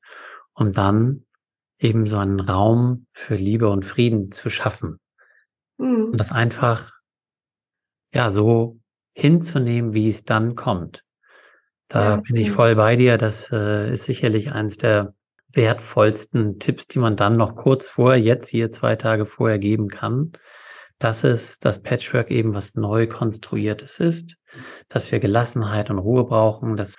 um 0.52 0.72
dann 0.72 1.24
eben 1.78 2.06
so 2.06 2.18
einen 2.18 2.40
Raum 2.40 3.06
für 3.12 3.34
Liebe 3.34 3.68
und 3.68 3.84
Frieden 3.84 4.30
zu 4.30 4.50
schaffen. 4.50 5.00
Mhm. 5.78 6.10
Und 6.12 6.18
das 6.18 6.30
einfach, 6.30 6.92
ja, 8.12 8.30
so 8.30 8.78
hinzunehmen, 9.14 9.94
wie 9.94 10.08
es 10.08 10.24
dann 10.24 10.54
kommt. 10.54 11.04
Da 11.88 12.16
ja, 12.16 12.16
bin 12.16 12.36
ich 12.36 12.50
voll 12.50 12.76
bei 12.76 12.96
dir. 12.96 13.16
Das 13.18 13.50
äh, 13.50 13.92
ist 13.92 14.04
sicherlich 14.04 14.52
eins 14.52 14.76
der 14.76 15.14
wertvollsten 15.52 16.58
Tipps, 16.58 16.86
die 16.86 16.98
man 16.98 17.16
dann 17.16 17.36
noch 17.36 17.56
kurz 17.56 17.88
vor, 17.88 18.14
jetzt 18.14 18.48
hier 18.48 18.70
zwei 18.70 18.96
Tage 18.96 19.24
vorher 19.24 19.58
geben 19.58 19.88
kann, 19.88 20.32
dass 20.98 21.24
es 21.24 21.58
das 21.60 21.82
Patchwork 21.82 22.30
eben 22.30 22.54
was 22.54 22.74
neu 22.74 23.06
konstruiertes 23.06 24.00
ist, 24.00 24.36
dass 24.88 25.10
wir 25.10 25.20
Gelassenheit 25.20 25.90
und 25.90 25.98
Ruhe 25.98 26.24
brauchen, 26.24 26.76
dass, 26.76 26.96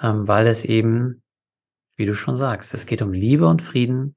ähm, 0.00 0.26
weil 0.26 0.46
es 0.46 0.64
eben, 0.64 1.22
wie 1.96 2.06
du 2.06 2.14
schon 2.14 2.36
sagst, 2.36 2.72
es 2.72 2.86
geht 2.86 3.02
um 3.02 3.12
Liebe 3.12 3.46
und 3.46 3.60
Frieden. 3.60 4.16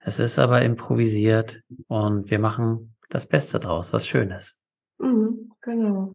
Es 0.00 0.18
ist 0.18 0.38
aber 0.38 0.62
improvisiert 0.62 1.62
und 1.86 2.30
wir 2.30 2.40
machen 2.40 2.96
das 3.10 3.26
Beste 3.26 3.60
draus, 3.60 3.92
was 3.92 4.08
Schönes. 4.08 4.58
Mhm, 4.98 5.52
genau. 5.60 6.14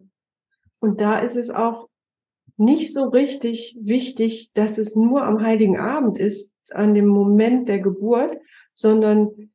Und 0.80 1.00
da 1.00 1.20
ist 1.20 1.38
es 1.38 1.50
auch 1.50 1.88
nicht 2.58 2.94
so 2.94 3.06
richtig 3.06 3.78
wichtig, 3.80 4.52
dass 4.54 4.78
es 4.78 4.96
nur 4.96 5.24
am 5.24 5.42
Heiligen 5.42 5.78
Abend 5.78 6.18
ist, 6.18 6.52
an 6.72 6.94
dem 6.94 7.08
Moment 7.08 7.68
der 7.68 7.80
Geburt, 7.80 8.38
sondern 8.74 9.52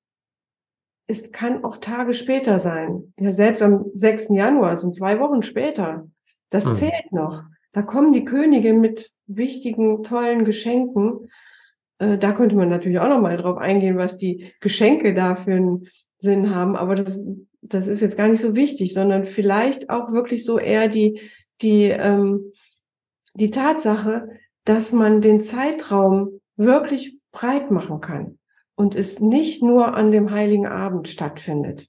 es 1.06 1.32
kann 1.32 1.64
auch 1.64 1.78
Tage 1.78 2.12
später 2.12 2.60
sein. 2.60 3.14
Ja, 3.18 3.32
selbst 3.32 3.62
am 3.62 3.86
6. 3.94 4.28
Januar 4.30 4.76
sind 4.76 4.94
zwei 4.94 5.18
Wochen 5.20 5.42
später. 5.42 6.08
Das 6.50 6.66
hm. 6.66 6.74
zählt 6.74 7.12
noch. 7.12 7.42
Da 7.72 7.82
kommen 7.82 8.12
die 8.12 8.24
Könige 8.24 8.74
mit 8.74 9.10
wichtigen, 9.26 10.02
tollen 10.02 10.44
Geschenken. 10.44 11.30
Äh, 11.98 12.18
da 12.18 12.32
könnte 12.32 12.56
man 12.56 12.68
natürlich 12.68 12.98
auch 12.98 13.08
noch 13.08 13.20
mal 13.20 13.36
drauf 13.36 13.56
eingehen, 13.56 13.96
was 13.96 14.16
die 14.16 14.52
Geschenke 14.60 15.14
da 15.14 15.34
für 15.34 15.52
einen 15.54 15.86
Sinn 16.18 16.54
haben. 16.54 16.76
Aber 16.76 16.94
das, 16.94 17.18
das 17.62 17.86
ist 17.86 18.02
jetzt 18.02 18.16
gar 18.16 18.28
nicht 18.28 18.40
so 18.42 18.54
wichtig, 18.54 18.92
sondern 18.92 19.24
vielleicht 19.24 19.88
auch 19.88 20.12
wirklich 20.12 20.44
so 20.44 20.58
eher 20.58 20.88
die, 20.88 21.20
die, 21.62 21.84
ähm, 21.84 22.52
die 23.34 23.50
Tatsache, 23.50 24.28
dass 24.64 24.92
man 24.92 25.20
den 25.20 25.40
Zeitraum 25.40 26.40
wirklich 26.56 27.18
breit 27.32 27.70
machen 27.70 28.00
kann 28.00 28.38
und 28.74 28.94
es 28.94 29.20
nicht 29.20 29.62
nur 29.62 29.94
an 29.94 30.10
dem 30.10 30.30
heiligen 30.30 30.66
Abend 30.66 31.08
stattfindet. 31.08 31.86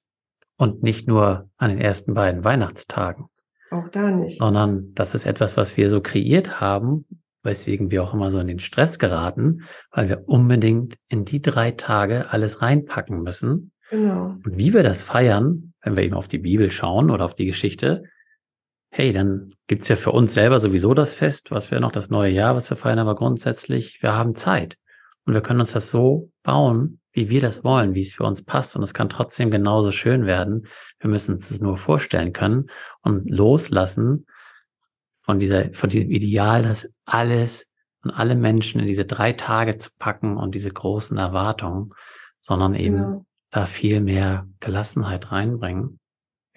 Und 0.58 0.84
nicht 0.84 1.08
nur 1.08 1.50
an 1.58 1.70
den 1.70 1.80
ersten 1.80 2.14
beiden 2.14 2.44
Weihnachtstagen. 2.44 3.26
Auch 3.72 3.88
da 3.90 4.12
nicht. 4.12 4.40
Sondern 4.40 4.94
das 4.94 5.16
ist 5.16 5.26
etwas, 5.26 5.56
was 5.56 5.78
wir 5.78 5.90
so 5.90 6.02
kreiert 6.02 6.60
haben, 6.60 7.06
weswegen 7.44 7.92
wir 7.92 8.04
auch 8.04 8.14
immer 8.14 8.32
so 8.32 8.40
in 8.40 8.48
den 8.48 8.60
Stress 8.60 9.00
geraten, 9.00 9.62
weil 9.92 10.10
wir 10.10 10.28
unbedingt 10.28 10.96
in 11.08 11.26
die 11.26 11.42
drei 11.42 11.72
Tage 11.72 12.32
alles 12.32 12.62
reinpacken 12.62 13.22
müssen. 13.22 13.72
Genau. 13.90 14.36
Und 14.44 14.58
wie 14.58 14.74
wir 14.74 14.84
das 14.84 15.02
feiern, 15.04 15.74
wenn 15.82 15.96
wir 15.96 16.04
eben 16.04 16.16
auf 16.16 16.28
die 16.28 16.40
Bibel 16.40 16.72
schauen 16.72 17.10
oder 17.10 17.26
auf 17.26 17.36
die 17.36 17.46
Geschichte, 17.46 18.04
hey, 19.00 19.14
dann 19.14 19.56
gibt's 19.68 19.88
ja 19.88 19.96
für 19.96 20.12
uns 20.12 20.34
selber 20.34 20.60
sowieso 20.60 20.94
das 20.94 21.14
Fest, 21.14 21.52
was 21.52 21.72
wir 21.72 21.80
noch 21.80 21.94
das 21.94 22.10
neue 22.10 22.34
Jahr, 22.34 22.58
was 22.58 22.70
wir 22.70 22.76
feiern, 22.76 23.00
aber 23.00 23.16
grundsätzlich, 23.16 24.04
wir 24.04 24.14
haben 24.14 24.36
Zeit. 24.36 24.78
Und 25.24 25.34
wir 25.34 25.40
können 25.40 25.62
uns 25.62 25.72
das 25.72 25.90
so 25.90 26.30
bauen, 26.44 27.00
wie 27.14 27.30
wir 27.30 27.40
das 27.40 27.64
wollen, 27.64 27.96
wie 27.96 28.02
es 28.02 28.12
für 28.12 28.26
uns 28.26 28.44
passt. 28.44 28.76
Und 28.76 28.84
es 28.84 28.94
kann 28.94 29.08
trotzdem 29.08 29.52
genauso 29.52 29.94
schön 29.94 30.26
werden. 30.26 30.68
Wir 31.00 31.10
müssen 31.10 31.36
uns 31.36 31.50
es 31.50 31.62
nur 31.62 31.78
vorstellen 31.78 32.34
können 32.34 32.66
und 33.02 33.30
loslassen 33.30 34.26
von 35.22 35.40
dieser, 35.40 35.72
von 35.72 35.90
diesem 35.90 36.12
Ideal, 36.12 36.64
dass 36.64 36.92
alles 37.06 37.68
und 38.04 38.12
alle 38.12 38.36
Menschen 38.36 38.82
in 38.82 38.88
diese 38.88 39.06
drei 39.06 39.32
Tage 39.32 39.78
zu 39.78 39.92
packen 39.98 40.36
und 40.36 40.56
diese 40.56 40.72
großen 40.72 41.18
Erwartungen, 41.18 41.94
sondern 42.42 42.76
eben 42.76 42.98
ja. 42.98 43.22
da 43.52 43.66
viel 43.66 44.02
mehr 44.02 44.46
Gelassenheit 44.60 45.32
reinbringen. 45.32 46.02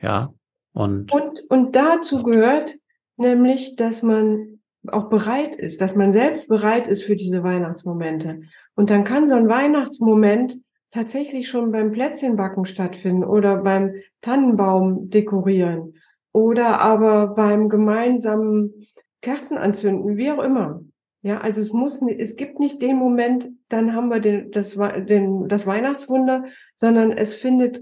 Ja. 0.01 0.35
Und, 0.73 1.13
und, 1.13 1.43
und 1.51 1.77
dazu 1.77 2.23
gehört 2.23 2.77
nämlich, 3.17 3.77
dass 3.77 4.03
man 4.03 4.61
auch 4.89 5.09
bereit 5.09 5.55
ist, 5.55 5.81
dass 5.81 5.95
man 5.95 6.13
selbst 6.13 6.49
bereit 6.49 6.89
ist 6.89 7.05
für 7.05 7.15
diese 7.15 7.43
Weihnachtsmomente. 7.43 8.43
Und 8.75 8.91
dann 8.91 9.05
kann 9.05 9.29
so 9.29 9.35
ein 9.35 9.49
Weihnachtsmoment 9.49 10.59
tatsächlich 10.91 11.49
schon 11.49 11.73
beim 11.73 11.93
Plätzchenbacken 11.93 12.67
stattfinden 12.67 13.25
oder 13.25 13.59
beim 13.59 13.95
Tannenbaum 14.21 15.09
dekorieren 15.11 15.95
oder 16.33 16.81
aber 16.81 17.29
beim 17.29 17.69
gemeinsamen 17.69 18.87
Kerzen 19.21 19.57
anzünden, 19.57 20.17
wie 20.17 20.31
auch 20.31 20.43
immer. 20.43 20.83
Ja, 21.23 21.41
also 21.41 21.61
es 21.61 21.73
muss, 21.73 22.03
es 22.03 22.35
gibt 22.37 22.59
nicht 22.59 22.83
den 22.83 22.97
Moment, 22.97 23.49
dann 23.69 23.95
haben 23.95 24.09
wir 24.09 24.19
den, 24.19 24.51
das, 24.51 24.75
den, 24.75 25.49
das 25.49 25.67
Weihnachtswunder, 25.67 26.47
sondern 26.75 27.13
es 27.13 27.33
findet, 27.33 27.81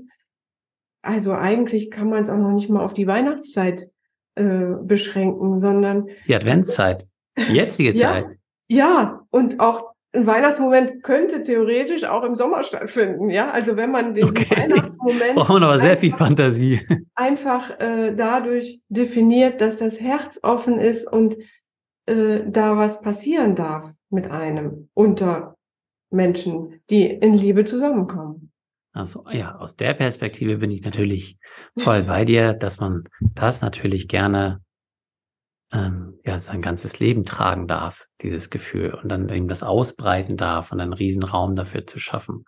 also 1.02 1.32
eigentlich 1.32 1.90
kann 1.90 2.08
man 2.10 2.22
es 2.22 2.30
auch 2.30 2.36
noch 2.36 2.52
nicht 2.52 2.68
mal 2.68 2.84
auf 2.84 2.94
die 2.94 3.06
Weihnachtszeit 3.06 3.90
äh, 4.34 4.74
beschränken, 4.82 5.58
sondern 5.58 6.08
die 6.26 6.34
Adventszeit, 6.34 7.06
die 7.38 7.54
jetzige 7.54 7.94
Zeit. 7.94 8.26
Ja, 8.68 9.26
und 9.30 9.60
auch 9.60 9.90
ein 10.12 10.26
Weihnachtsmoment 10.26 11.02
könnte 11.02 11.42
theoretisch 11.42 12.04
auch 12.04 12.24
im 12.24 12.34
Sommer 12.34 12.64
stattfinden, 12.64 13.30
ja. 13.30 13.50
Also 13.50 13.76
wenn 13.76 13.90
man 13.90 14.14
den 14.14 14.24
okay. 14.24 14.46
Weihnachtsmoment 14.50 15.34
braucht 15.36 15.50
man 15.50 15.62
aber 15.62 15.78
sehr 15.78 15.96
viel 15.96 16.12
Fantasie. 16.12 16.80
Einfach 17.14 17.78
äh, 17.78 18.14
dadurch 18.14 18.80
definiert, 18.88 19.60
dass 19.60 19.78
das 19.78 20.00
Herz 20.00 20.40
offen 20.42 20.78
ist 20.78 21.10
und 21.10 21.36
äh, 22.06 22.40
da 22.46 22.76
was 22.76 23.02
passieren 23.02 23.54
darf 23.54 23.92
mit 24.10 24.30
einem 24.30 24.88
unter 24.94 25.56
Menschen, 26.10 26.80
die 26.90 27.06
in 27.06 27.34
Liebe 27.34 27.64
zusammenkommen. 27.64 28.49
Also 28.92 29.24
ja, 29.30 29.56
aus 29.56 29.76
der 29.76 29.94
Perspektive 29.94 30.58
bin 30.58 30.70
ich 30.70 30.82
natürlich 30.82 31.38
voll 31.78 32.02
bei 32.04 32.24
dir, 32.24 32.54
dass 32.54 32.80
man 32.80 33.04
das 33.34 33.62
natürlich 33.62 34.08
gerne 34.08 34.60
ähm, 35.72 36.18
ja 36.24 36.38
sein 36.38 36.62
ganzes 36.62 36.98
Leben 36.98 37.24
tragen 37.24 37.68
darf, 37.68 38.06
dieses 38.22 38.50
Gefühl, 38.50 38.94
und 38.94 39.08
dann 39.08 39.28
eben 39.28 39.48
das 39.48 39.62
ausbreiten 39.62 40.36
darf 40.36 40.72
und 40.72 40.80
einen 40.80 40.92
riesen 40.92 41.22
Raum 41.22 41.54
dafür 41.54 41.86
zu 41.86 42.00
schaffen. 42.00 42.44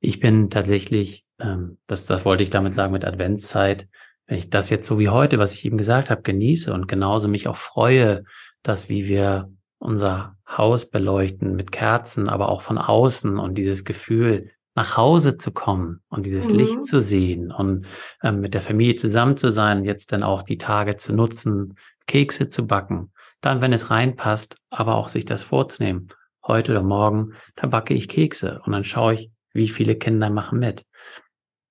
Ich 0.00 0.18
bin 0.20 0.50
tatsächlich, 0.50 1.24
ähm, 1.38 1.78
das, 1.86 2.06
das 2.06 2.24
wollte 2.24 2.42
ich 2.42 2.50
damit 2.50 2.74
sagen 2.74 2.92
mit 2.92 3.04
Adventszeit, 3.04 3.88
wenn 4.26 4.38
ich 4.38 4.50
das 4.50 4.70
jetzt 4.70 4.88
so 4.88 4.98
wie 4.98 5.08
heute, 5.08 5.38
was 5.38 5.54
ich 5.54 5.64
eben 5.64 5.78
gesagt 5.78 6.10
habe, 6.10 6.22
genieße 6.22 6.74
und 6.74 6.88
genauso 6.88 7.28
mich 7.28 7.46
auch 7.46 7.56
freue, 7.56 8.24
dass 8.64 8.88
wie 8.88 9.06
wir 9.06 9.48
unser 9.78 10.36
Haus 10.48 10.90
beleuchten 10.90 11.54
mit 11.54 11.70
Kerzen, 11.70 12.28
aber 12.28 12.48
auch 12.48 12.62
von 12.62 12.78
außen 12.78 13.38
und 13.38 13.56
dieses 13.56 13.84
Gefühl, 13.84 14.50
nach 14.76 14.96
Hause 14.96 15.36
zu 15.36 15.50
kommen 15.50 16.02
und 16.08 16.26
dieses 16.26 16.50
mhm. 16.50 16.58
Licht 16.58 16.86
zu 16.86 17.00
sehen 17.00 17.50
und 17.50 17.86
ähm, 18.22 18.40
mit 18.40 18.54
der 18.54 18.60
Familie 18.60 18.94
zusammen 18.94 19.36
zu 19.36 19.50
sein, 19.50 19.84
jetzt 19.84 20.12
dann 20.12 20.22
auch 20.22 20.42
die 20.42 20.58
Tage 20.58 20.96
zu 20.96 21.14
nutzen, 21.14 21.76
Kekse 22.06 22.48
zu 22.50 22.66
backen, 22.66 23.10
dann, 23.40 23.60
wenn 23.62 23.72
es 23.72 23.90
reinpasst, 23.90 24.56
aber 24.70 24.94
auch 24.94 25.08
sich 25.08 25.24
das 25.24 25.42
vorzunehmen. 25.42 26.08
Heute 26.46 26.72
oder 26.72 26.82
morgen, 26.82 27.32
da 27.56 27.66
backe 27.66 27.94
ich 27.94 28.08
Kekse 28.08 28.60
und 28.64 28.72
dann 28.72 28.84
schaue 28.84 29.14
ich, 29.14 29.30
wie 29.52 29.68
viele 29.68 29.96
Kinder 29.96 30.30
machen 30.30 30.60
mit. 30.60 30.84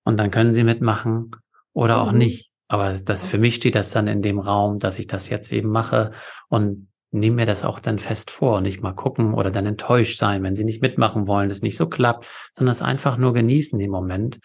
Und 0.04 0.18
dann 0.18 0.32
können 0.32 0.54
sie 0.54 0.64
mitmachen 0.64 1.32
oder 1.74 2.02
auch 2.02 2.12
mhm. 2.12 2.18
nicht. 2.18 2.52
Aber 2.68 2.94
das 2.94 3.26
für 3.26 3.38
mich 3.38 3.56
steht 3.56 3.76
das 3.76 3.92
dann 3.92 4.08
in 4.08 4.24
dem 4.24 4.40
Raum, 4.40 4.80
dass 4.80 4.98
ich 4.98 5.06
das 5.06 5.30
jetzt 5.30 5.54
eben 5.54 5.70
mache 5.70 6.12
und 6.50 6.88
nehme 7.16 7.38
mir 7.38 7.46
das 7.46 7.64
auch 7.64 7.80
dann 7.80 8.00
fest 8.00 8.32
vor 8.32 8.58
und 8.58 8.64
nicht 8.64 8.82
mal 8.82 8.94
gucken 8.94 9.34
oder 9.34 9.52
dann 9.52 9.66
enttäuscht 9.66 10.18
sein, 10.18 10.44
wenn 10.44 10.56
sie 10.56 10.64
nicht 10.64 10.82
mitmachen 10.82 11.28
wollen, 11.28 11.50
das 11.50 11.62
nicht 11.62 11.78
so 11.78 11.88
klappt, 11.88 12.28
sondern 12.54 12.72
es 12.72 12.82
einfach 12.82 13.18
nur 13.18 13.34
genießen 13.34 13.80
den 13.80 13.92
Moment. 13.92 14.40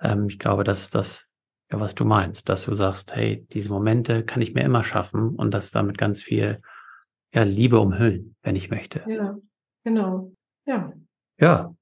Ähm, 0.00 0.26
ich 0.28 0.38
glaube, 0.38 0.64
dass 0.64 0.90
das 0.90 1.26
ja, 1.72 1.78
was 1.78 1.94
du 1.94 2.04
meinst, 2.04 2.48
dass 2.48 2.64
du 2.64 2.74
sagst, 2.74 3.14
hey, 3.14 3.46
diese 3.52 3.70
Momente 3.70 4.24
kann 4.24 4.42
ich 4.42 4.54
mir 4.54 4.64
immer 4.64 4.82
schaffen 4.82 5.36
und 5.36 5.52
das 5.52 5.70
damit 5.70 5.98
ganz 5.98 6.22
viel 6.22 6.60
ja, 7.32 7.42
Liebe 7.42 7.78
umhüllen, 7.78 8.34
wenn 8.42 8.56
ich 8.56 8.70
möchte. 8.70 9.04
Ja, 9.06 9.38
genau. 9.84 10.32
Ja. 10.66 10.92
Ja. 11.38 11.74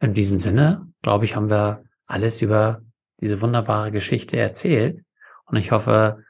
In 0.00 0.14
diesem 0.14 0.38
Sinne, 0.38 0.86
glaube 1.02 1.24
ich, 1.24 1.34
haben 1.34 1.50
wir 1.50 1.84
alles 2.06 2.42
über 2.42 2.82
diese 3.20 3.40
wunderbare 3.40 3.90
Geschichte 3.90 4.36
erzählt. 4.36 5.02
Und 5.46 5.56
ich 5.56 5.72
hoffe, 5.72 6.24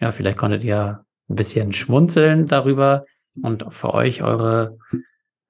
ja, 0.00 0.12
vielleicht 0.12 0.38
konntet 0.38 0.64
ihr 0.64 1.04
ein 1.28 1.36
bisschen 1.36 1.72
schmunzeln 1.72 2.46
darüber 2.48 3.04
und 3.42 3.72
für 3.72 3.94
euch 3.94 4.22
eure 4.22 4.78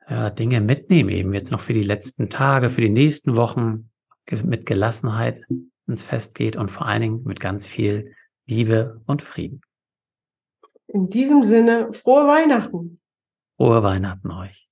ja, 0.08 0.30
Dinge 0.30 0.60
mitnehmen, 0.60 1.10
eben 1.10 1.34
jetzt 1.34 1.50
noch 1.50 1.60
für 1.60 1.74
die 1.74 1.82
letzten 1.82 2.28
Tage, 2.28 2.70
für 2.70 2.80
die 2.80 2.88
nächsten 2.88 3.36
Wochen 3.36 3.90
mit 4.44 4.66
Gelassenheit 4.66 5.44
ins 5.86 6.02
Fest 6.02 6.34
geht 6.34 6.56
und 6.56 6.70
vor 6.70 6.86
allen 6.86 7.02
Dingen 7.02 7.24
mit 7.24 7.40
ganz 7.40 7.66
viel 7.66 8.14
Liebe 8.46 9.00
und 9.06 9.22
Frieden. 9.22 9.62
In 10.86 11.10
diesem 11.10 11.44
Sinne, 11.44 11.92
frohe 11.92 12.26
Weihnachten. 12.26 13.00
Frohe 13.56 13.82
Weihnachten 13.82 14.30
euch. 14.30 14.68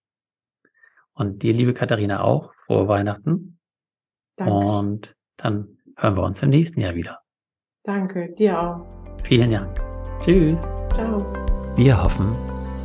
Und 1.12 1.42
dir, 1.42 1.52
liebe 1.52 1.74
Katharina, 1.74 2.22
auch 2.22 2.54
frohe 2.66 2.88
Weihnachten. 2.88 3.58
Danke. 4.36 4.52
Und 4.52 5.16
dann 5.36 5.78
hören 5.96 6.16
wir 6.16 6.22
uns 6.22 6.42
im 6.42 6.50
nächsten 6.50 6.80
Jahr 6.80 6.94
wieder. 6.94 7.20
Danke, 7.84 8.34
dir 8.34 8.60
auch. 8.60 8.86
Vielen 9.24 9.50
Dank. 9.50 9.80
Tschüss. 10.20 10.66
Ciao. 10.96 11.18
Wir 11.74 12.02
hoffen, 12.02 12.32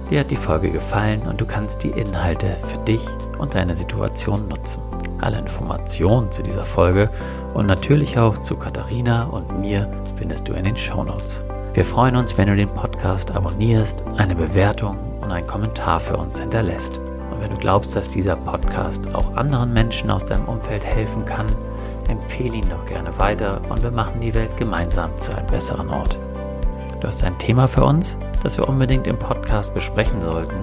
dir 0.10 0.19
hat 0.19 0.32
die 0.32 0.36
Folge 0.36 0.69
gefallen 0.69 1.21
und 1.30 1.39
du 1.39 1.45
kannst 1.45 1.82
die 1.82 1.91
Inhalte 1.91 2.58
für 2.67 2.78
dich 2.80 3.06
und 3.38 3.56
deine 3.56 3.74
Situation 3.74 4.50
nutzen. 4.50 4.84
Alle 5.21 5.39
Informationen 5.39 6.30
zu 6.30 6.43
dieser 6.43 6.65
Folge 6.65 7.10
und 7.54 7.67
natürlich 7.67 8.19
auch 8.19 8.38
zu 8.39 8.58
Katharina 8.58 9.24
und 9.24 9.62
mir 9.62 9.89
findest 10.17 10.50
du 10.50 10.54
in 10.54 10.65
den 10.65 10.76
Show 10.76 11.06
Notes. 11.06 11.45
Wir 11.74 11.86
freuen 11.86 12.17
uns, 12.17 12.38
wenn 12.38 12.50
du 12.50 12.56
den 12.58 12.67
Podcast 12.67 13.32
abonnierst, 13.32 14.04
eine 14.17 14.36
Bewertung 14.36 14.97
und 15.21 15.32
einen 15.32 15.47
Kommentar 15.47 16.02
für 16.02 16.17
uns 16.17 16.38
hinterlässt. 16.38 16.97
Und 16.97 17.39
wenn 17.39 17.52
du 17.52 17.58
glaubst, 17.58 17.95
dass 17.95 18.10
dieser 18.10 18.36
Podcast 18.36 19.15
auch 19.15 19.38
anderen 19.38 19.71
Menschen 19.71 20.12
aus 20.12 20.26
deinem 20.26 20.50
Umfeld 20.50 20.84
helfen 20.84 21.24
kann, 21.24 21.47
empfehle 22.10 22.58
ihn 22.58 22.69
doch 22.69 22.86
gerne 22.88 23.17
weiter 23.17 23.62
und 23.69 23.82
wir 23.82 23.91
machen 23.91 24.19
die 24.19 24.34
Welt 24.34 24.58
gemeinsam 24.58 25.17
zu 25.17 25.34
einem 25.34 25.47
besseren 25.47 25.88
Ort. 25.88 26.17
Du 27.01 27.07
hast 27.07 27.23
ein 27.23 27.37
Thema 27.39 27.67
für 27.67 27.83
uns, 27.83 28.15
das 28.43 28.57
wir 28.57 28.69
unbedingt 28.69 29.07
im 29.07 29.17
Podcast 29.17 29.73
besprechen 29.73 30.21
sollten, 30.21 30.55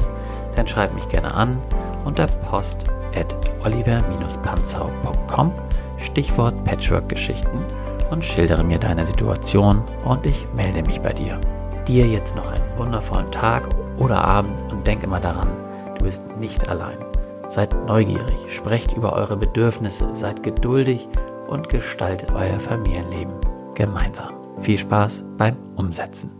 dann 0.54 0.68
schreib 0.68 0.94
mich 0.94 1.08
gerne 1.08 1.34
an 1.34 1.60
unter 2.04 2.26
post 2.26 2.84
at 3.16 3.34
oliver-panzau.com, 3.64 5.52
Stichwort 5.98 6.64
Patchwork-Geschichten 6.64 7.64
und 8.10 8.24
schildere 8.24 8.62
mir 8.62 8.78
deine 8.78 9.04
Situation 9.04 9.82
und 10.04 10.24
ich 10.26 10.46
melde 10.54 10.82
mich 10.84 11.00
bei 11.00 11.12
dir. 11.12 11.40
Dir 11.88 12.06
jetzt 12.06 12.36
noch 12.36 12.46
einen 12.46 12.78
wundervollen 12.78 13.30
Tag 13.32 13.68
oder 13.98 14.22
Abend 14.22 14.60
und 14.70 14.86
denk 14.86 15.02
immer 15.02 15.18
daran, 15.18 15.48
du 15.98 16.04
bist 16.04 16.36
nicht 16.38 16.68
allein. 16.68 16.98
Seid 17.48 17.74
neugierig, 17.86 18.36
sprecht 18.48 18.92
über 18.92 19.12
eure 19.12 19.36
Bedürfnisse, 19.36 20.08
seid 20.14 20.44
geduldig 20.44 21.08
und 21.48 21.68
gestaltet 21.68 22.30
euer 22.32 22.60
Familienleben 22.60 23.34
gemeinsam. 23.74 24.37
Viel 24.60 24.78
Spaß 24.78 25.24
beim 25.36 25.56
Umsetzen. 25.76 26.30